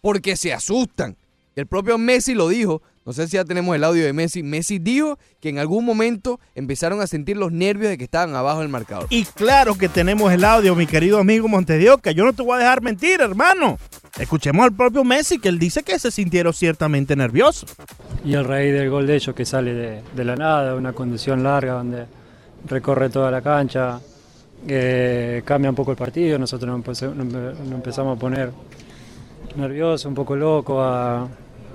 [0.00, 1.18] Porque se asustan.
[1.56, 2.80] El propio Messi lo dijo.
[3.08, 4.42] No sé si ya tenemos el audio de Messi.
[4.42, 8.60] Messi dijo que en algún momento empezaron a sentir los nervios de que estaban abajo
[8.60, 9.06] del marcador.
[9.08, 12.10] Y claro que tenemos el audio, mi querido amigo Montedioca.
[12.10, 13.78] Yo no te voy a dejar mentir, hermano.
[14.20, 17.74] Escuchemos al propio Messi que él dice que se sintieron ciertamente nerviosos.
[18.26, 21.42] Y el rey del gol de ellos que sale de, de la nada, una conducción
[21.42, 22.04] larga donde
[22.66, 24.00] recorre toda la cancha,
[24.66, 28.52] eh, cambia un poco el partido, nosotros nos, empe- nos empezamos a poner
[29.56, 31.26] nerviosos, un poco locos, a,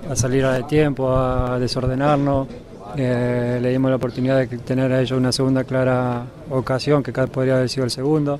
[0.08, 2.48] a salir a tiempo, a desordenarnos.
[2.96, 7.56] Eh, le dimos la oportunidad de tener a ellos una segunda clara ocasión, que podría
[7.56, 8.38] haber sido el segundo.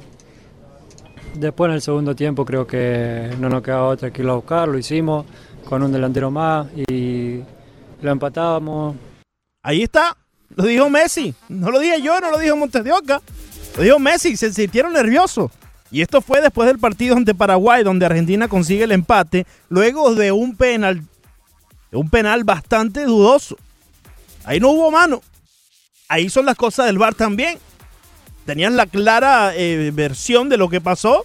[1.34, 4.68] Después en el segundo tiempo creo que no nos quedaba otra que ir a buscar,
[4.68, 5.26] lo hicimos
[5.68, 7.40] con un delantero más y
[8.00, 8.94] lo empatábamos,
[9.64, 10.14] Ahí está.
[10.54, 11.34] Lo dijo Messi.
[11.48, 13.22] No lo dije yo, no lo dijo Montes de Oca.
[13.78, 14.36] Lo dijo Messi.
[14.36, 15.50] Se sintieron nerviosos.
[15.90, 20.32] Y esto fue después del partido ante Paraguay, donde Argentina consigue el empate, luego de
[20.32, 21.02] un penal,
[21.94, 23.56] un penal bastante dudoso.
[24.44, 25.22] Ahí no hubo mano.
[26.08, 27.58] Ahí son las cosas del VAR también.
[28.44, 31.24] Tenían la clara eh, versión de lo que pasó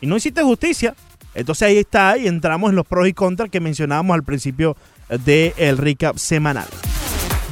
[0.00, 0.94] y no hiciste justicia.
[1.34, 4.76] Entonces ahí está y entramos en los pros y contras que mencionábamos al principio
[5.08, 6.68] del recap semanal.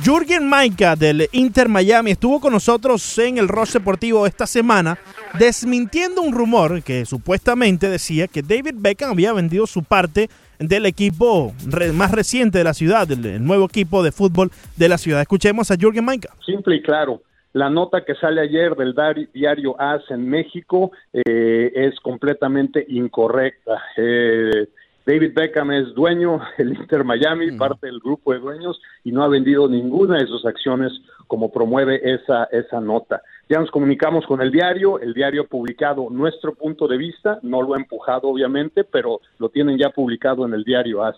[0.05, 4.99] Jürgen Maika del Inter Miami estuvo con nosotros en el Ross Deportivo esta semana
[5.39, 11.53] desmintiendo un rumor que supuestamente decía que David Beckham había vendido su parte del equipo
[11.66, 15.21] re- más reciente de la ciudad, del el nuevo equipo de fútbol de la ciudad.
[15.21, 16.35] Escuchemos a Jürgen Maika.
[16.44, 17.23] simple y claro.
[17.55, 18.94] La nota que sale ayer del
[19.33, 23.81] diario AS en México eh, es completamente incorrecta.
[23.97, 24.68] Eh,
[25.09, 29.29] David Beckham es dueño del Inter Miami, parte del grupo de dueños, y no ha
[29.29, 30.92] vendido ninguna de sus acciones
[31.27, 33.23] como promueve esa, esa nota.
[33.49, 37.62] Ya nos comunicamos con el diario, el diario ha publicado nuestro punto de vista, no
[37.62, 41.16] lo ha empujado obviamente, pero lo tienen ya publicado en el diario AS.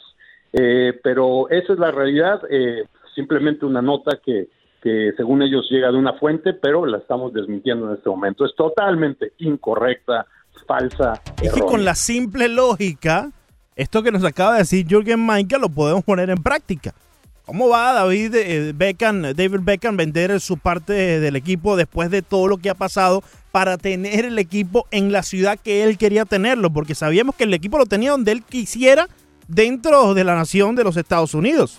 [0.53, 2.85] Eh, pero esa es la realidad, eh,
[3.16, 4.50] simplemente una nota que,
[4.81, 8.44] que según ellos llega de una fuente, pero la estamos desmintiendo en este momento.
[8.44, 10.26] Es totalmente incorrecta,
[10.64, 11.20] falsa.
[11.42, 13.33] Es que con la simple lógica,
[13.81, 16.95] esto que nos acaba de decir Jürgen Maika lo podemos poner en práctica.
[17.47, 22.47] ¿Cómo va David eh, Beckham, David Beckham vender su parte del equipo después de todo
[22.47, 26.71] lo que ha pasado para tener el equipo en la ciudad que él quería tenerlo?
[26.71, 29.09] Porque sabíamos que el equipo lo tenía donde él quisiera
[29.49, 31.79] dentro de la nación de los Estados Unidos.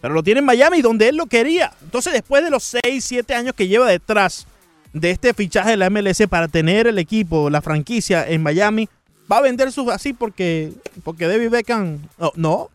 [0.00, 1.72] Pero lo tiene en Miami donde él lo quería.
[1.82, 4.46] Entonces después de los 6, 7 años que lleva detrás
[4.92, 8.88] de este fichaje de la MLS para tener el equipo, la franquicia en Miami,
[9.30, 10.72] va a vender sus así porque
[11.04, 12.70] porque David Beckham no, no,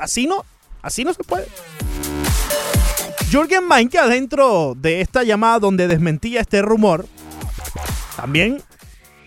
[0.00, 0.44] así no,
[0.82, 1.46] así no se puede.
[3.30, 7.06] Jürgen Meinke dentro de esta llamada donde desmentía este rumor,
[8.16, 8.62] también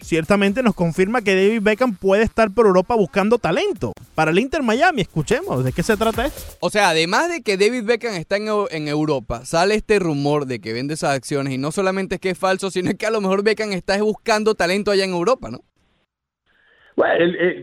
[0.05, 4.61] ciertamente nos confirma que David Beckham puede estar por Europa buscando talento para el Inter
[4.61, 5.01] Miami.
[5.01, 6.39] Escuchemos de qué se trata esto.
[6.59, 10.59] O sea, además de que David Beckham está en, en Europa, sale este rumor de
[10.59, 13.21] que vende esas acciones y no solamente es que es falso, sino que a lo
[13.21, 15.61] mejor Beckham está buscando talento allá en Europa, ¿no?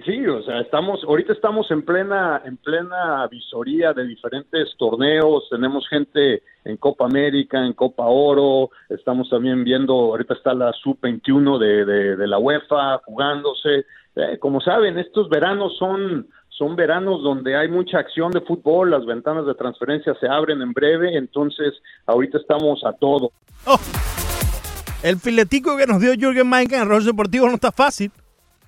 [0.05, 5.89] Sí, o sea, estamos, ahorita estamos en plena, en plena visoría de diferentes torneos, tenemos
[5.89, 11.85] gente en Copa América, en Copa Oro, estamos también viendo, ahorita está la Sub-21 de,
[11.87, 13.87] de, de la UEFA jugándose.
[14.17, 19.07] Eh, como saben, estos veranos son, son veranos donde hay mucha acción de fútbol, las
[19.07, 21.73] ventanas de transferencia se abren en breve, entonces
[22.05, 23.33] ahorita estamos a todo.
[25.03, 28.13] El filetico que nos dio Jürgen Meinke en el deportivo no está fácil.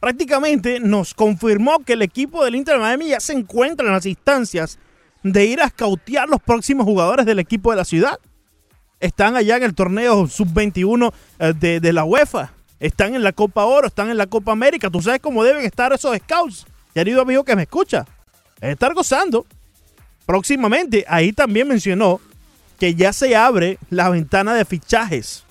[0.04, 4.04] Prácticamente nos confirmó que el equipo del Inter de Miami ya se encuentra en las
[4.04, 4.78] instancias
[5.22, 8.20] de ir a escautear los próximos jugadores del equipo de la ciudad.
[9.00, 12.52] Están allá en el torneo sub-21 eh, de, de la UEFA.
[12.80, 14.90] Están en la Copa Oro, están en la Copa América.
[14.90, 16.66] Tú sabes cómo deben estar esos scouts.
[16.92, 18.04] Querido amigo que me escucha.
[18.60, 19.46] Es estar gozando.
[20.26, 22.20] Próximamente, ahí también mencionó
[22.78, 25.44] que ya se abre la ventana de fichajes.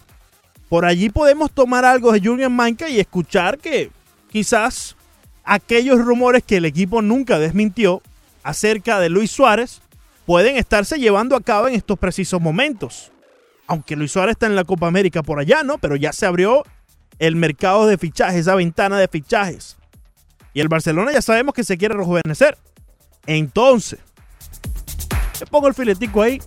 [0.69, 3.89] Por allí podemos tomar algo de Jürgen Manka y escuchar que
[4.33, 4.95] quizás
[5.43, 8.01] aquellos rumores que el equipo nunca desmintió
[8.41, 9.81] acerca de Luis Suárez
[10.25, 13.11] pueden estarse llevando a cabo en estos precisos momentos.
[13.67, 15.77] Aunque Luis Suárez está en la Copa América por allá, ¿no?
[15.77, 16.63] Pero ya se abrió
[17.19, 19.77] el mercado de fichajes, esa ventana de fichajes.
[20.51, 22.57] Y el Barcelona ya sabemos que se quiere rejuvenecer.
[23.27, 23.99] Entonces,
[25.37, 26.41] te pongo el filetico ahí.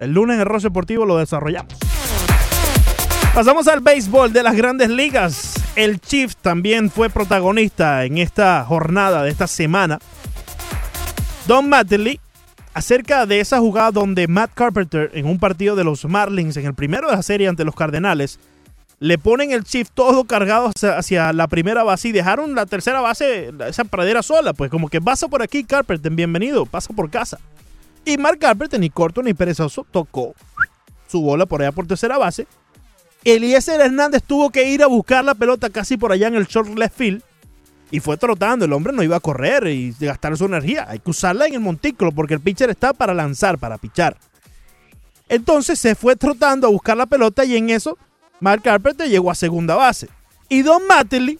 [0.00, 1.74] El lunes en el Deportivo lo desarrollamos.
[3.32, 5.61] Pasamos al béisbol de las grandes ligas.
[5.74, 9.98] El Chief también fue protagonista en esta jornada de esta semana.
[11.46, 12.20] Don Mattingly,
[12.74, 16.74] acerca de esa jugada donde Matt Carpenter, en un partido de los Marlins, en el
[16.74, 18.38] primero de la serie ante los Cardenales,
[19.00, 23.50] le ponen el shift todo cargado hacia, la primera base y dejaron la tercera base,
[23.66, 27.40] esa pradera sola, pues como que pasa por aquí Carpenter, bienvenido, pasa por casa.
[28.04, 30.34] Y Mark Carpenter, ni corto ni perezoso, tocó
[31.08, 32.46] su bola por allá por tercera base.
[33.24, 36.76] Eliezer Hernández tuvo que ir a buscar la pelota casi por allá en el short
[36.76, 37.22] left field.
[37.90, 40.86] Y fue trotando, el hombre no iba a correr y gastar su energía.
[40.88, 44.16] Hay que usarla en el montículo porque el pitcher está para lanzar, para pichar.
[45.28, 47.98] Entonces se fue trotando a buscar la pelota y en eso
[48.40, 50.08] Mark Carpenter llegó a segunda base.
[50.48, 51.38] Y Don Mattingly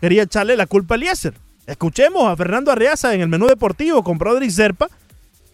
[0.00, 1.34] quería echarle la culpa a Eliezer.
[1.66, 4.88] Escuchemos a Fernando Arreaza en el menú deportivo con Broderick Serpa,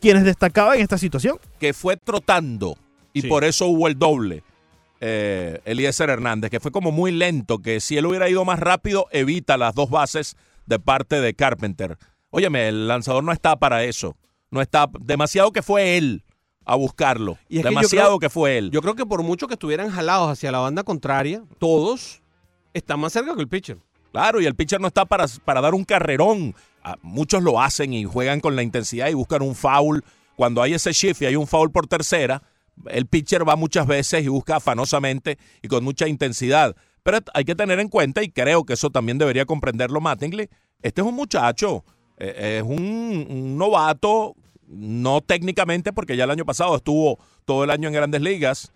[0.00, 1.38] quienes destacaban en esta situación.
[1.58, 2.76] que fue trotando
[3.12, 3.28] y Sí.
[3.28, 4.42] por eso hubo el doble.
[5.00, 9.06] Eh, Eliezer Hernández, que fue como muy lento, que si él hubiera ido más rápido,
[9.12, 10.36] evita las dos bases
[10.66, 11.96] de parte de Carpenter.
[12.30, 14.16] Óyeme, el lanzador no está para eso.
[14.50, 16.24] No está, demasiado que fue él
[16.64, 17.38] a buscarlo.
[17.48, 18.70] Y es que demasiado creo- que fue él.
[18.70, 22.20] Yo creo que por mucho que estuvieran jalados hacia la banda contraria, todos
[22.74, 23.78] están más cerca que el pitcher.
[24.12, 26.54] Claro, y el pitcher no está para, para dar un carrerón.
[26.82, 30.02] Ah, muchos lo hacen y juegan con la intensidad y buscan un foul.
[30.36, 32.42] Cuando hay ese shift y hay un foul por tercera,
[32.86, 36.76] el pitcher va muchas veces y busca afanosamente y con mucha intensidad.
[37.02, 40.48] Pero hay que tener en cuenta, y creo que eso también debería comprenderlo Mattingly,
[40.82, 41.84] este es un muchacho,
[42.18, 44.34] eh, es un, novato,
[44.66, 48.72] no técnicamente, porque ya el año pasado estuvo todo el año en grandes ligas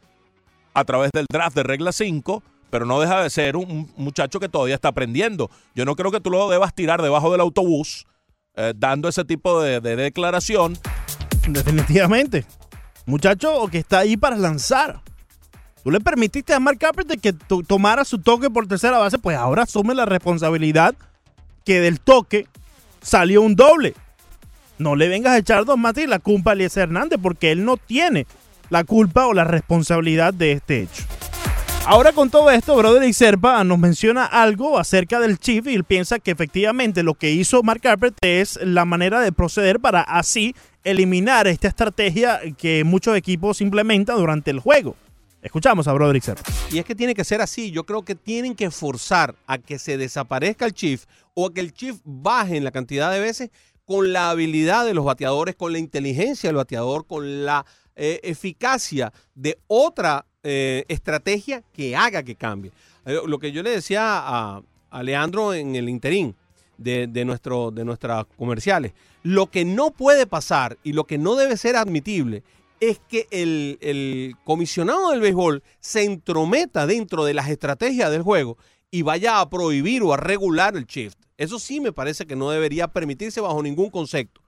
[0.75, 4.49] a través del draft de regla 5, pero no deja de ser un, muchacho que
[4.49, 5.51] todavía está aprendiendo.
[5.75, 8.07] Yo no creo que tú lo debas tirar debajo del autobús
[8.55, 10.79] eh, dando ese tipo de declaración.
[11.49, 12.47] Definitivamente.
[13.07, 15.01] Muchacho que está ahí para lanzar.
[15.83, 19.37] Tú le permitiste a Mark Carpenter que to- tomara su toque por tercera base, pues
[19.37, 20.95] ahora asume la responsabilidad
[21.65, 22.47] que del toque
[23.01, 23.95] salió un doble.
[24.79, 27.77] No le vengas a echar dos mates la culpa a Eliezer Hernández, porque él no
[27.77, 28.27] tiene
[28.71, 31.03] la culpa o la responsabilidad de este hecho.
[31.85, 36.21] Ahora con todo esto, Broderick Serpa nos menciona algo acerca del Chief y él piensa
[36.21, 40.55] que efectivamente lo que hizo Mark Carpenter es la manera de proceder para así
[40.85, 44.95] eliminar esta estrategia que muchos equipos implementan durante el juego.
[45.43, 46.43] Escuchamos a Broderick Serpa.
[46.71, 47.73] Y es que tiene que ser así.
[47.73, 51.05] Yo creo que tienen que forzar a que se desaparezca el Chief
[51.35, 53.51] o a que el Chief baje en la cantidad de veces
[53.85, 57.67] con la habilidad de los bateadores, con la inteligencia del bateador, con la
[57.97, 62.73] eh, eficacia de otra eh, estrategia que haga que cambie.
[63.07, 66.35] Eh, lo que yo le decía a, a Leandro en el interín
[66.79, 71.57] de, nuestro, de nuestras comerciales, lo que no puede pasar y lo que no debe
[71.57, 72.43] ser admitible
[72.81, 78.59] es que el, el comisionado del béisbol se entrometa dentro de las estrategias del juego
[78.91, 81.17] y vaya a prohibir o a regular el shift.
[81.39, 84.42] Eso sí me parece que no debería permitirse bajo ningún concepto.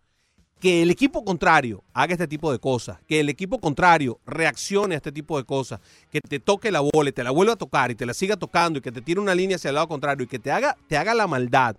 [0.65, 4.97] Que el equipo contrario haga este tipo de cosas, que el equipo contrario reaccione a
[4.97, 5.79] este tipo de cosas,
[6.11, 8.39] que te toque la bola y te la vuelva a tocar y te la siga
[8.39, 10.75] tocando y que te tire una línea hacia el lado contrario y que te haga,
[10.89, 11.77] te haga la maldad,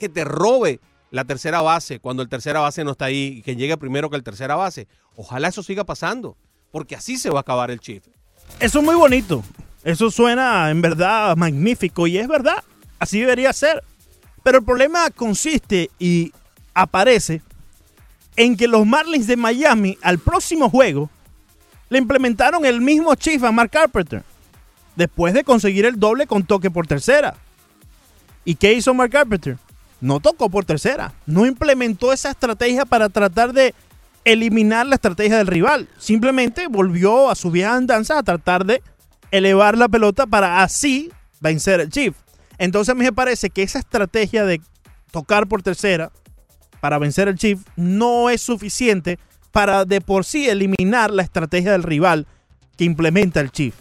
[0.00, 0.80] que te robe
[1.12, 4.16] la tercera base cuando el tercera base no está ahí y que llegue primero que
[4.16, 4.88] el tercera base.
[5.14, 6.36] Ojalá eso siga pasando,
[6.72, 8.08] porque así se va a acabar el shift.
[8.58, 9.44] Eso es muy bonito.
[9.84, 12.64] Eso suena en verdad magnífico y es verdad.
[12.98, 13.84] Así debería ser.
[14.42, 16.32] Pero el problema consiste y
[16.74, 17.42] aparece
[18.36, 21.10] en que los Marlins de Miami al próximo juego
[21.88, 24.22] le implementaron el mismo chief a Mark Carpenter
[24.94, 27.34] después de conseguir el doble con toque por tercera.
[28.44, 29.58] ¿Y qué hizo Mark Carpenter?
[30.00, 31.12] No tocó por tercera.
[31.26, 33.74] No implementó esa estrategia para tratar de
[34.24, 35.88] eliminar la estrategia del rival.
[35.98, 38.82] Simplemente volvió a su vieja andanza a tratar de
[39.30, 41.10] elevar la pelota para así
[41.40, 42.14] vencer el Chief.
[42.58, 44.60] Entonces me parece que esa estrategia de
[45.10, 46.10] tocar por tercera
[46.86, 49.18] para vencer el Chief no es suficiente
[49.50, 52.28] para de por sí eliminar la estrategia del rival
[52.76, 53.74] que implementa el Chief.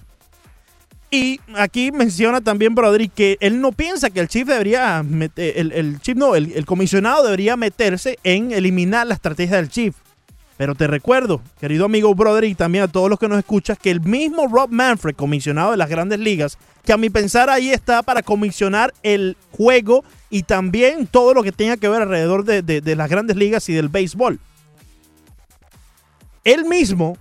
[1.12, 6.02] Y aquí menciona también Broderick que él no piensa que el Chief debería meter, el,
[6.02, 9.94] Chief no, el comisionado debería meterse en eliminar la estrategia del Chief.
[10.58, 13.92] Pero te recuerdo, querido amigo Broderick, y también a todos los que nos escuchas, que
[13.92, 18.04] el mismo Rob Manfred, comisionado de las grandes ligas, que a mi pensar ahí está
[18.04, 22.80] para comisionar el juego y también todo lo que tenga que ver alrededor de, de,
[22.80, 24.40] de las grandes ligas y del béisbol.
[26.46, 27.18] Él mismo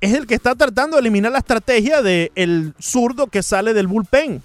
[0.00, 4.42] es el que está tratando de eliminar la estrategia del zurdo que sale del bullpen.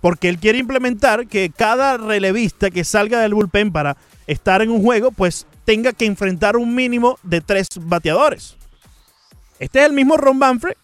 [0.00, 3.96] Porque él quiere implementar que cada relevista que salga del bullpen para
[4.26, 8.56] estar en un juego, pues tenga que enfrentar un mínimo de tres bateadores.
[9.58, 10.74] Este es el mismo Ron Manfred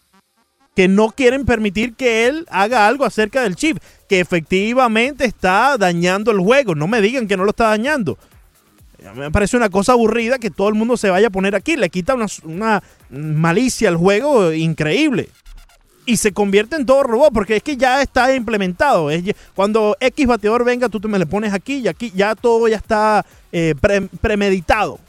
[0.75, 3.77] que no quieren permitir que él haga algo acerca del chip,
[4.09, 6.75] que efectivamente está dañando el juego.
[6.75, 8.17] No me digan que no lo está dañando.
[9.15, 11.75] Me parece una cosa aburrida que todo el mundo se vaya a poner aquí.
[11.75, 15.29] Le quita una, una malicia al juego increíble.
[16.05, 19.09] Y se convierte en todo robot, porque es que ya está implementado.
[19.09, 19.23] Es
[19.55, 22.77] cuando X bateador venga, tú te me le pones aquí y aquí ya todo ya
[22.77, 24.99] está eh, pre- premeditado.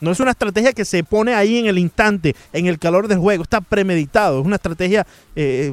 [0.00, 3.18] No es una estrategia que se pone ahí en el instante, en el calor del
[3.18, 4.40] juego, está premeditado.
[4.40, 5.72] Es una estrategia eh,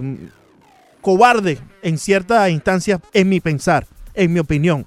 [1.02, 4.86] cobarde en ciertas instancias, en mi pensar, en mi opinión.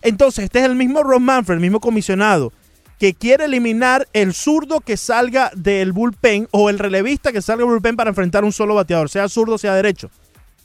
[0.00, 2.52] Entonces, este es el mismo Ron Manfred, el mismo comisionado,
[2.98, 7.70] que quiere eliminar el zurdo que salga del bullpen o el relevista que salga del
[7.70, 10.10] bullpen para enfrentar un solo bateador, sea zurdo sea derecho.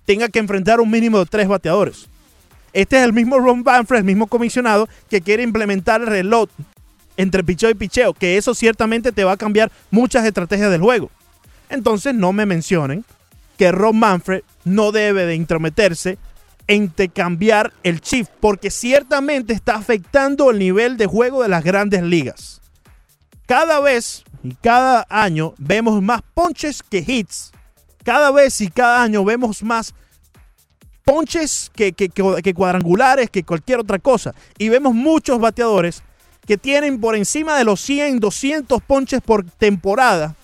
[0.06, 2.08] Tenga que enfrentar un mínimo de tres bateadores.
[2.74, 6.50] Este es el mismo Ron Manfred, el mismo comisionado, que quiere implementar el reloj
[7.18, 11.12] entre picheo y picheo, que eso ciertamente te va a cambiar muchas estrategias del juego.
[11.70, 13.06] Entonces no me mencionen
[13.58, 16.18] que Ron Manfred no debe de intrometerse
[16.68, 22.02] entre cambiar el shift, porque ciertamente está afectando el nivel de juego de las grandes
[22.04, 22.62] ligas.
[23.46, 27.52] Cada vez y cada año vemos más ponches que hits.
[28.04, 29.94] Cada vez y cada año vemos más
[31.04, 34.34] ponches que, que- que- que cuadrangulares, que cualquier otra cosa.
[34.58, 36.02] Y vemos muchos bateadores
[36.46, 40.36] que tienen por encima de los 100, 200 ponches por temporada,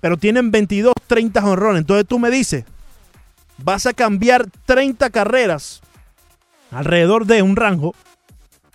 [0.00, 1.80] pero tienen 22, 30 honrones.
[1.80, 2.64] Entonces tú me dices,
[3.58, 5.82] vas a cambiar 30 carreras
[6.70, 7.94] alrededor de un rango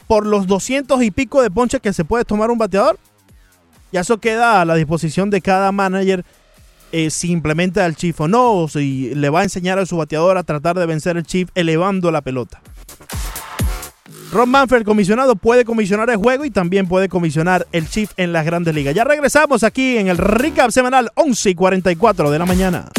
[0.08, 2.98] por los 200 y pico de ponches que se puede tomar un bateador.
[3.92, 6.24] Ya eso queda a la disposición de cada manager
[6.92, 10.38] eh, si implementa el o no, o si le va a enseñar a su bateador
[10.38, 12.62] a tratar de vencer el chief elevando la pelota.
[14.32, 18.46] Ron Manfred, comisionado, puede comisionar el juego y también puede comisionar el chief en las
[18.46, 18.94] grandes ligas.
[18.94, 22.90] Ya regresamos aquí en el recap semanal 11 y 44 de la mañana.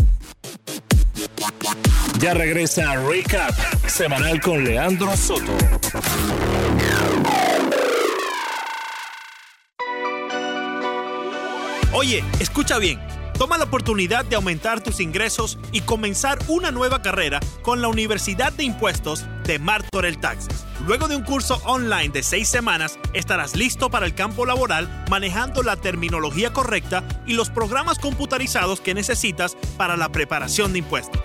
[2.21, 3.55] Ya regresa Recap
[3.87, 5.57] semanal con Leandro Soto.
[11.95, 13.01] Oye, escucha bien.
[13.39, 18.53] Toma la oportunidad de aumentar tus ingresos y comenzar una nueva carrera con la Universidad
[18.53, 20.67] de Impuestos de Martorell Taxes.
[20.87, 25.63] Luego de un curso online de seis semanas, estarás listo para el campo laboral manejando
[25.63, 31.23] la terminología correcta y los programas computarizados que necesitas para la preparación de impuestos.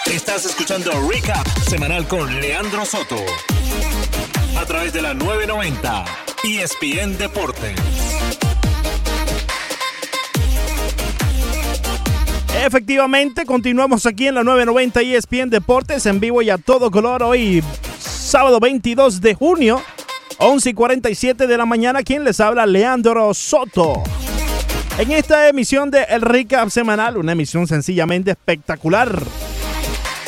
[0.08, 3.18] Estás escuchando Recap semanal con Leandro Soto.
[4.58, 6.06] A través de la 990
[6.44, 7.76] ESPN Deportes.
[12.66, 17.64] Efectivamente, continuamos aquí en la 990 ESPN Deportes en vivo y a todo color hoy,
[18.00, 19.84] sábado 22 de junio,
[20.40, 22.02] 11 y 47 de la mañana.
[22.02, 24.02] Quien les habla, Leandro Soto.
[24.98, 29.16] En esta emisión de El Recap Semanal, una emisión sencillamente espectacular.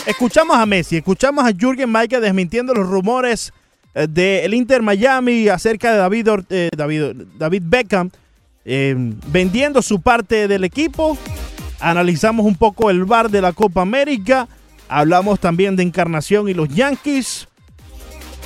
[0.05, 3.51] Escuchamos a Messi, escuchamos a Jürgen Maike desmintiendo los rumores
[3.95, 8.11] eh, del Inter Miami acerca de David, eh, David, David Beckham
[8.63, 8.95] eh,
[9.27, 11.17] vendiendo su parte del equipo.
[11.80, 14.47] Analizamos un poco el bar de la Copa América.
[14.89, 17.47] Hablamos también de Encarnación y los Yankees.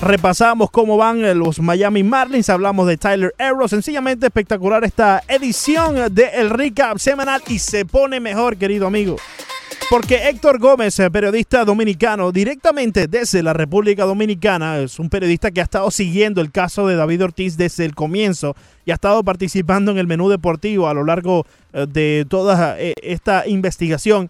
[0.01, 2.49] Repasamos cómo van eh, los Miami Marlins.
[2.49, 3.67] Hablamos de Tyler Arrow.
[3.67, 9.17] Sencillamente espectacular esta edición de El Recap semanal y se pone mejor, querido amigo.
[9.91, 15.59] Porque Héctor Gómez, eh, periodista dominicano, directamente desde la República Dominicana, es un periodista que
[15.59, 19.91] ha estado siguiendo el caso de David Ortiz desde el comienzo y ha estado participando
[19.91, 24.29] en el menú deportivo a lo largo eh, de toda eh, esta investigación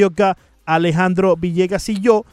[0.66, 2.24] Alejandro Villegas y yo.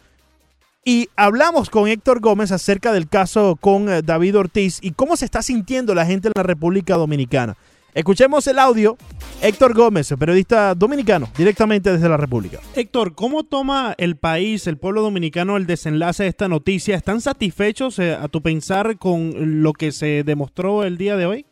[0.85, 5.25] Y hablamos con Héctor Gómez acerca del caso con eh, David Ortiz y cómo se
[5.25, 7.57] está sintiendo la gente en la República Dominicana.
[7.93, 8.97] Escuchemos el audio.
[9.41, 12.59] Héctor Gómez, periodista dominicano, directamente desde la República.
[12.75, 16.95] Héctor, ¿cómo toma el país, el pueblo dominicano, el desenlace de esta noticia?
[16.95, 21.45] ¿Están satisfechos, eh, a tu pensar, con lo que se demostró el día de hoy?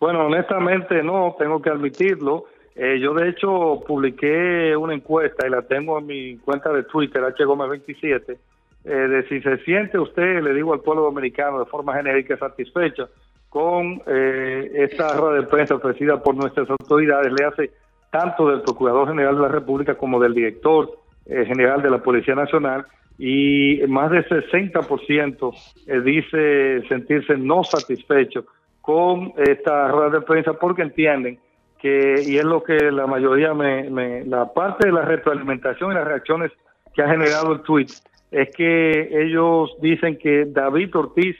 [0.00, 2.46] Bueno, honestamente no, tengo que admitirlo.
[2.74, 7.22] Eh, yo de hecho publiqué una encuesta y la tengo en mi cuenta de Twitter,
[7.22, 8.36] HGómez27,
[8.84, 13.08] eh, de si se siente usted, le digo al pueblo dominicano de forma genérica, satisfecha
[13.48, 17.70] con eh, esta rueda de prensa ofrecida por nuestras autoridades, le hace
[18.10, 20.90] tanto del Procurador General de la República como del director
[21.26, 22.86] eh, general de la Policía Nacional
[23.18, 25.52] y más del 60%
[25.86, 28.44] eh, dice sentirse no satisfecho
[28.80, 31.38] con esta rueda de prensa porque entienden
[31.78, 35.94] que, y es lo que la mayoría me, me- la parte de la retroalimentación y
[35.94, 36.50] las reacciones
[36.94, 37.86] que ha generado el tweet,
[38.30, 41.36] es que ellos dicen que David Ortiz,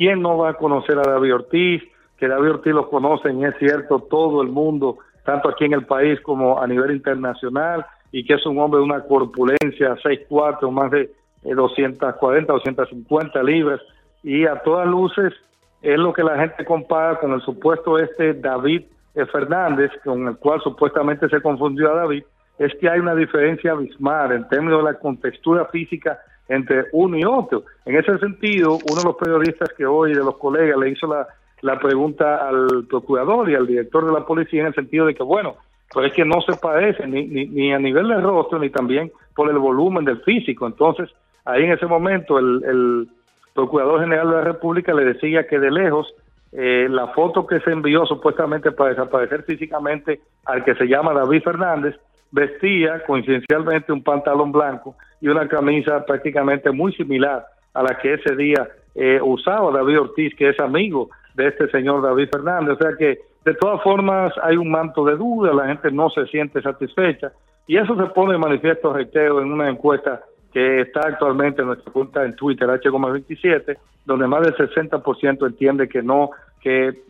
[0.00, 1.82] ¿quién no va a conocer a David Ortiz?
[2.16, 4.96] Que David Ortiz lo conocen, es cierto, todo el mundo,
[5.26, 8.86] tanto aquí en el país como a nivel internacional, y que es un hombre de
[8.86, 11.02] una corpulencia 6'4, más de
[11.44, 13.78] eh, 240, 250 libras,
[14.22, 15.34] y a todas luces
[15.82, 18.84] es lo que la gente compara con el supuesto este David
[19.14, 22.24] eh, Fernández, con el cual supuestamente se confundió a David,
[22.58, 26.18] es que hay una diferencia abismal en términos de la contextura física
[26.50, 27.64] entre uno y otro.
[27.86, 31.26] En ese sentido, uno de los periodistas que hoy, de los colegas, le hizo la,
[31.62, 35.22] la pregunta al procurador y al director de la policía en el sentido de que,
[35.22, 35.56] bueno,
[35.92, 39.10] pues es que no se parecen ni, ni, ni a nivel de rostro ni también
[39.34, 40.66] por el volumen del físico.
[40.66, 41.08] Entonces,
[41.44, 43.08] ahí en ese momento el, el
[43.54, 46.14] Procurador General de la República le decía que de lejos
[46.52, 51.42] eh, la foto que se envió supuestamente para desaparecer físicamente al que se llama David
[51.42, 51.96] Fernández
[52.32, 58.36] vestía coincidencialmente un pantalón blanco y una camisa prácticamente muy similar a la que ese
[58.36, 62.76] día eh, usaba David Ortiz, que es amigo de este señor David Fernández.
[62.80, 66.26] O sea que de todas formas hay un manto de duda, la gente no se
[66.26, 67.32] siente satisfecha
[67.66, 70.20] y eso se pone de manifiesto, reitero, en una encuesta
[70.52, 76.02] que está actualmente en nuestra cuenta en Twitter, H27, donde más del 60% entiende que
[76.02, 77.02] no, que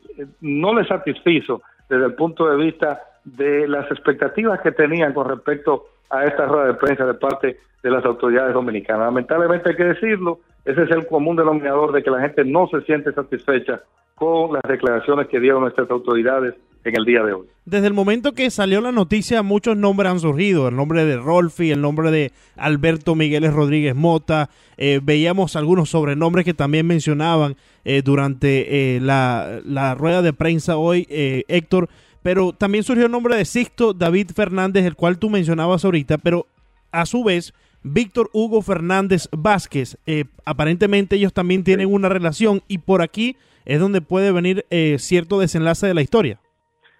[0.43, 5.87] no le satisfizo desde el punto de vista de las expectativas que tenían con respecto
[6.11, 9.07] a esta rueda de prensa de parte de las autoridades dominicanas.
[9.07, 12.81] Lamentablemente hay que decirlo, ese es el común denominador de que la gente no se
[12.83, 13.81] siente satisfecha
[14.15, 16.55] con las declaraciones que dieron nuestras autoridades
[16.85, 17.47] en el día de hoy.
[17.65, 20.69] Desde el momento que salió la noticia, muchos nombres han surgido.
[20.69, 24.49] El nombre de Rolfi, el nombre de Alberto Migueles Rodríguez Mota.
[24.77, 30.77] Eh, veíamos algunos sobrenombres que también mencionaban eh, durante eh, la, la rueda de prensa
[30.77, 31.89] hoy, eh, Héctor.
[32.23, 36.19] Pero también surgió el nombre de Sixto David Fernández, el cual tú mencionabas ahorita.
[36.19, 36.47] Pero
[36.93, 39.97] a su vez, Víctor Hugo Fernández Vázquez.
[40.07, 44.97] eh, aparentemente ellos también tienen una relación y por aquí es donde puede venir eh,
[44.99, 46.39] cierto desenlace de la historia.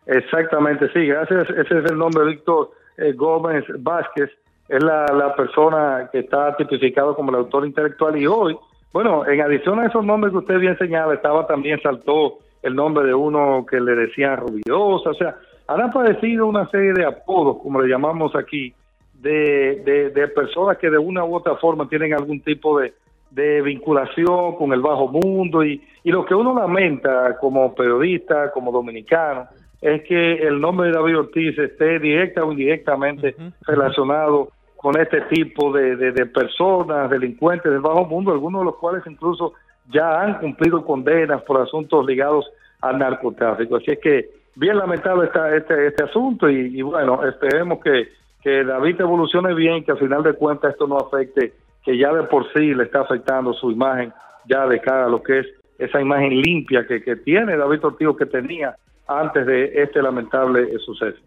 [0.07, 1.49] Exactamente, sí, gracias.
[1.51, 4.31] Ese es el nombre, Víctor eh, Gómez Vázquez.
[4.69, 8.17] Es la, la persona que está tipificado como el autor intelectual.
[8.17, 8.57] Y hoy,
[8.93, 13.07] bueno, en adición a esos nombres que usted bien señala, estaba también saltó el nombre
[13.07, 15.11] de uno que le decían Rubiosa.
[15.11, 15.37] O sea,
[15.69, 18.75] han aparecido una serie de apodos, como le llamamos aquí,
[19.15, 22.95] de, de, de personas que de una u otra forma tienen algún tipo de,
[23.31, 28.73] de vinculación con el bajo mundo y, y lo que uno lamenta como periodista, como
[28.73, 29.47] dominicano,
[29.81, 33.35] es que el nombre de David Ortiz esté directa o indirectamente
[33.67, 38.77] relacionado con este tipo de, de, de personas, delincuentes del bajo mundo, algunos de los
[38.77, 39.53] cuales incluso
[39.91, 42.47] ya han cumplido condenas por asuntos ligados
[42.81, 43.77] al narcotráfico.
[43.77, 48.09] Así es que bien lamentable está este, este asunto y, y bueno, esperemos que,
[48.43, 51.53] que David evolucione bien, que al final de cuentas esto no afecte,
[51.85, 54.13] que ya de por sí le está afectando su imagen,
[54.47, 55.47] ya de cara a lo que es
[55.79, 58.77] esa imagen limpia que, que tiene David Ortiz, que tenía
[59.09, 61.19] antes de este lamentable suceso.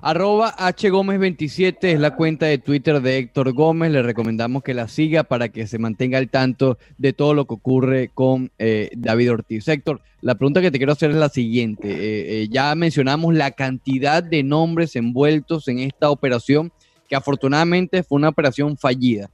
[0.00, 3.90] Arroba HGómez27 es la cuenta de Twitter de Héctor Gómez.
[3.90, 7.54] Le recomendamos que la siga para que se mantenga al tanto de todo lo que
[7.54, 9.66] ocurre con eh, David Ortiz.
[9.66, 11.90] Héctor, la pregunta que te quiero hacer es la siguiente.
[11.90, 16.72] Eh, eh, ya mencionamos la cantidad de nombres envueltos en esta operación,
[17.08, 19.30] que afortunadamente fue una operación fallida.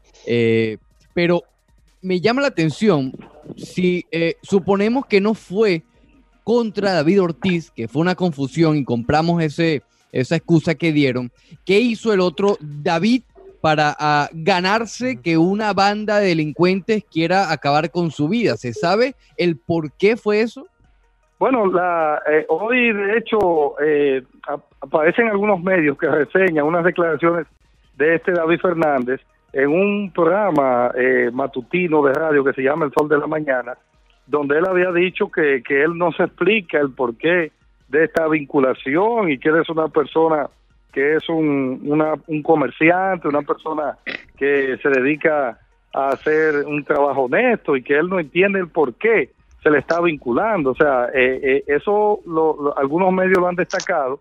[1.12, 1.42] Pero
[2.00, 3.12] me llama la atención
[3.56, 4.06] si
[4.42, 5.82] suponemos que no fue
[6.44, 9.82] contra David Ortiz, que fue una confusión y compramos ese,
[10.20, 11.30] esa excusa que dieron,
[11.66, 13.22] ¿qué hizo el otro David
[13.60, 18.56] para ah, ganarse que una banda de delincuentes quiera acabar con su vida?
[18.56, 20.66] ¿Se sabe el por qué fue eso?
[21.38, 27.46] Bueno, la, eh, hoy de hecho eh, ap- aparecen algunos medios que reseñan unas declaraciones
[27.96, 29.20] de este David Fernández
[29.52, 33.76] en un programa eh, matutino de radio que se llama El Sol de la Mañana,
[34.26, 37.52] donde él había dicho que, que él no se explica el porqué
[37.88, 40.48] de esta vinculación y que él es una persona
[40.92, 41.80] que es un,
[42.26, 43.98] un comerciante, una persona
[44.36, 45.58] que se dedica
[45.92, 49.30] a hacer un trabajo honesto y que él no entiende el por qué
[49.62, 50.70] se le está vinculando.
[50.70, 54.20] O sea, eh, eh, eso lo- algunos medios lo han destacado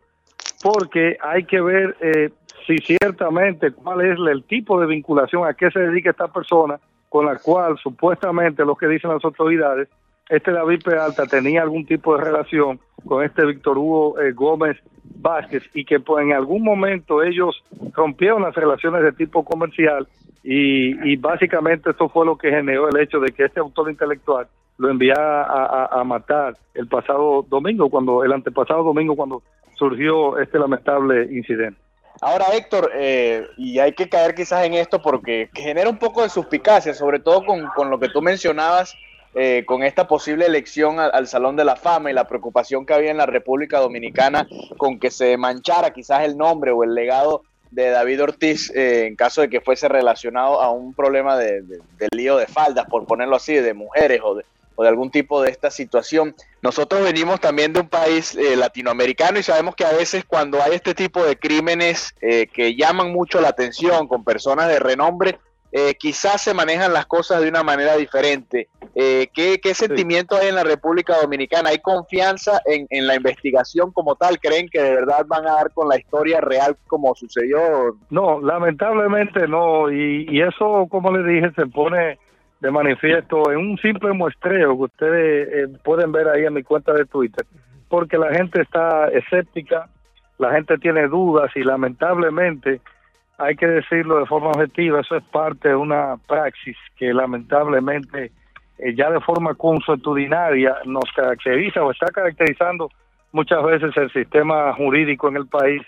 [0.63, 2.29] porque hay que ver eh,
[2.65, 7.25] si ciertamente cuál es el tipo de vinculación, a qué se dedica esta persona con
[7.25, 9.89] la cual supuestamente lo que dicen las autoridades
[10.29, 15.63] este David Peralta tenía algún tipo de relación con este Víctor Hugo eh, Gómez Vázquez
[15.73, 17.63] y que pues, en algún momento ellos
[17.93, 20.07] rompieron las relaciones de tipo comercial
[20.43, 24.47] y, y básicamente esto fue lo que generó el hecho de que este autor intelectual
[24.77, 29.43] lo enviara a matar el pasado domingo, cuando el antepasado domingo, cuando
[29.75, 31.79] surgió este lamentable incidente.
[32.21, 36.29] Ahora, Héctor, eh, y hay que caer quizás en esto porque genera un poco de
[36.29, 38.95] suspicacia, sobre todo con, con lo que tú mencionabas,
[39.35, 42.93] eh, con esta posible elección al, al Salón de la Fama y la preocupación que
[42.93, 47.43] había en la República Dominicana con que se manchara quizás el nombre o el legado
[47.71, 51.79] de David Ortiz eh, en caso de que fuese relacionado a un problema de, de-
[51.97, 55.41] de lío de faldas, por ponerlo así, de mujeres o de, o de algún tipo
[55.41, 56.35] de esta situación.
[56.61, 60.73] Nosotros venimos también de un país eh, latinoamericano y sabemos que a veces cuando hay
[60.75, 65.39] este tipo de crímenes eh, que llaman mucho la atención con personas de renombre,
[65.75, 68.69] eh, quizás se manejan las cosas de una manera diferente.
[68.93, 71.69] Eh, ¿qué, qué sentimiento hay en la República Dominicana?
[71.69, 74.39] ¿Hay confianza en, en la investigación como tal?
[74.39, 77.97] ¿Creen que de verdad van a dar con la historia real como sucedió?
[78.11, 82.19] No, lamentablemente no, y, y eso, como le dije, se pone
[82.59, 86.93] de manifiesto en un simple muestreo que ustedes eh, pueden ver ahí en mi cuenta
[86.93, 87.47] de Twitter,
[87.89, 89.89] porque la gente está escéptica,
[90.37, 92.79] la gente tiene dudas y lamentablemente,
[93.37, 98.31] hay que decirlo de forma objetiva, eso es parte de una praxis que lamentablemente
[98.77, 102.89] eh, ya de forma consuetudinaria nos caracteriza o está caracterizando
[103.31, 105.81] muchas veces el sistema jurídico en el país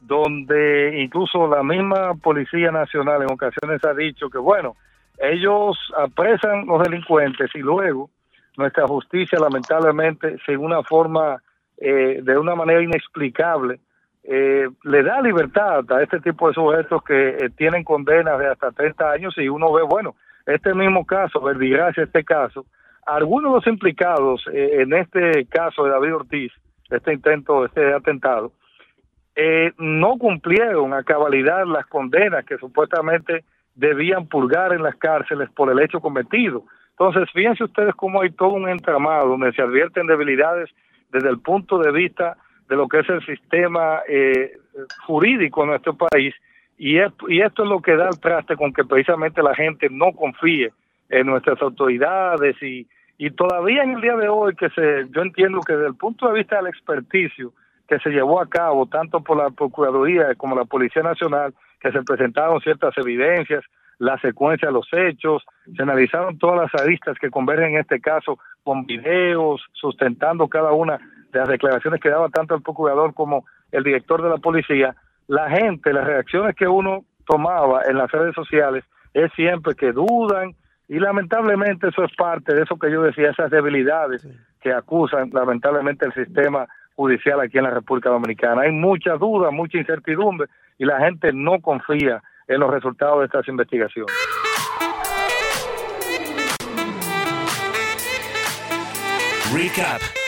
[0.00, 4.76] donde incluso la misma Policía Nacional en ocasiones ha dicho que, bueno,
[5.18, 8.10] ellos apresan los delincuentes y luego
[8.56, 11.42] nuestra justicia, lamentablemente, sin una forma,
[11.78, 13.80] eh, de una manera inexplicable,
[14.24, 18.72] eh, le da libertad a este tipo de sujetos que eh, tienen condenas de hasta
[18.72, 20.16] 30 años y uno ve, bueno,
[20.46, 22.64] este mismo caso, verbigracia este caso,
[23.06, 26.52] algunos de los implicados eh, en este caso de David Ortiz,
[26.90, 28.52] este intento, este atentado,
[29.36, 33.44] eh, no cumplieron a cabalidad las condenas que supuestamente
[33.74, 36.64] debían purgar en las cárceles por el hecho cometido.
[36.90, 40.70] Entonces, fíjense ustedes cómo hay todo un entramado donde se advierten debilidades
[41.10, 42.36] desde el punto de vista
[42.68, 44.58] de lo que es el sistema eh,
[45.06, 46.34] jurídico en nuestro país
[46.78, 49.88] y, es- y esto es lo que da el traste con que precisamente la gente
[49.90, 50.72] no confíe
[51.10, 52.86] en nuestras autoridades y,
[53.18, 56.26] y todavía en el día de hoy que se yo entiendo que desde el punto
[56.28, 57.52] de vista del experticio
[57.88, 62.02] que se llevó a cabo tanto por la Procuraduría como la Policía Nacional, que se
[62.02, 63.62] presentaron ciertas evidencias,
[63.98, 65.44] la secuencia de los hechos,
[65.76, 70.98] se analizaron todas las aristas que convergen en este caso con videos, sustentando cada una
[71.38, 74.94] las declaraciones que daba tanto el procurador como el director de la policía.
[75.26, 80.54] La gente, las reacciones que uno tomaba en las redes sociales es siempre que dudan
[80.88, 84.26] y lamentablemente eso es parte de eso que yo decía, esas debilidades
[84.60, 88.62] que acusan lamentablemente el sistema judicial aquí en la República Dominicana.
[88.62, 93.48] Hay mucha duda, mucha incertidumbre y la gente no confía en los resultados de estas
[93.48, 94.12] investigaciones.
[99.54, 100.23] Recap.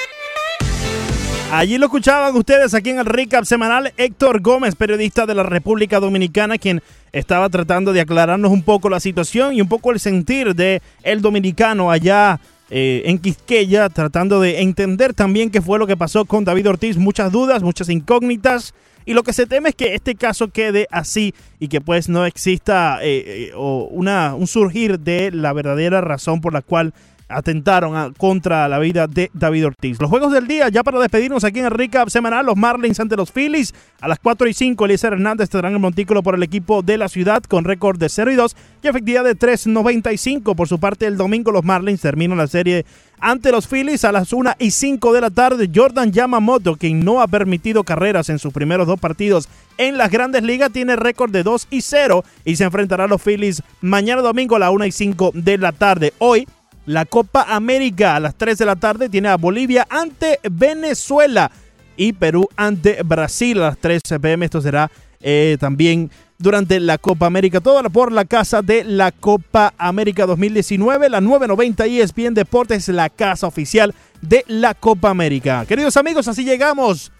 [1.52, 6.00] Allí lo escuchaban ustedes aquí en el recap semanal Héctor Gómez, periodista de la República
[6.00, 6.82] Dominicana, quien
[7.12, 11.22] estaba tratando de aclararnos un poco la situación y un poco el sentir de el
[11.22, 16.44] dominicano allá eh, en Quisqueya, tratando de entender también qué fue lo que pasó con
[16.44, 18.74] David Ortiz, muchas dudas, muchas incógnitas.
[19.04, 22.26] Y lo que se teme es que este caso quede así y que pues no
[22.26, 26.92] exista eh, eh, o una, un surgir de la verdadera razón por la cual
[27.28, 30.00] atentaron a- contra la vida de David Ortiz.
[30.00, 33.16] Los juegos del día, ya para despedirnos aquí en el recap semanal, los Marlins ante
[33.16, 33.74] los Phillies.
[34.00, 37.08] A las 4 y 5, Eliezer Hernández tendrán el montículo por el equipo de la
[37.08, 40.54] ciudad con récord de 0 y 2 y efectividad de 3.95.
[40.54, 42.84] Por su parte, el domingo los Marlins terminan la serie
[43.18, 45.70] ante los Phillies a las 1 y 5 de la tarde.
[45.74, 49.48] Jordan Yamamoto, quien no ha permitido carreras en sus primeros dos partidos
[49.78, 53.22] en las grandes ligas, tiene récord de 2 y 0 y se enfrentará a los
[53.22, 56.12] Phillies mañana domingo a las 1 y 5 de la tarde.
[56.18, 56.46] Hoy,
[56.86, 61.50] la Copa América a las 3 de la tarde tiene a Bolivia ante Venezuela
[61.96, 64.44] y Perú ante Brasil a las 3 pm.
[64.44, 67.60] Esto será eh, también durante la Copa América.
[67.60, 71.08] Todo por la casa de la Copa América 2019.
[71.08, 75.64] La 990 ESPN Deportes, la casa oficial de la Copa América.
[75.66, 77.10] Queridos amigos, así llegamos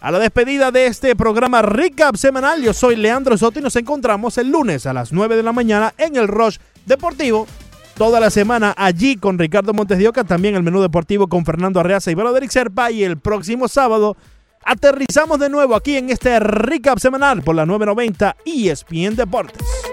[0.00, 2.62] a la despedida de este programa Recap Semanal.
[2.62, 5.94] Yo soy Leandro Soto y nos encontramos el lunes a las 9 de la mañana
[5.96, 7.46] en el Rush Deportivo.
[7.98, 11.80] Toda la semana allí con Ricardo Montes de Oca, también el menú deportivo con Fernando
[11.80, 12.92] Arreaza y Broderick Serpa.
[12.92, 14.16] Y el próximo sábado
[14.64, 19.87] aterrizamos de nuevo aquí en este recap semanal por la 990 ESPN Deportes.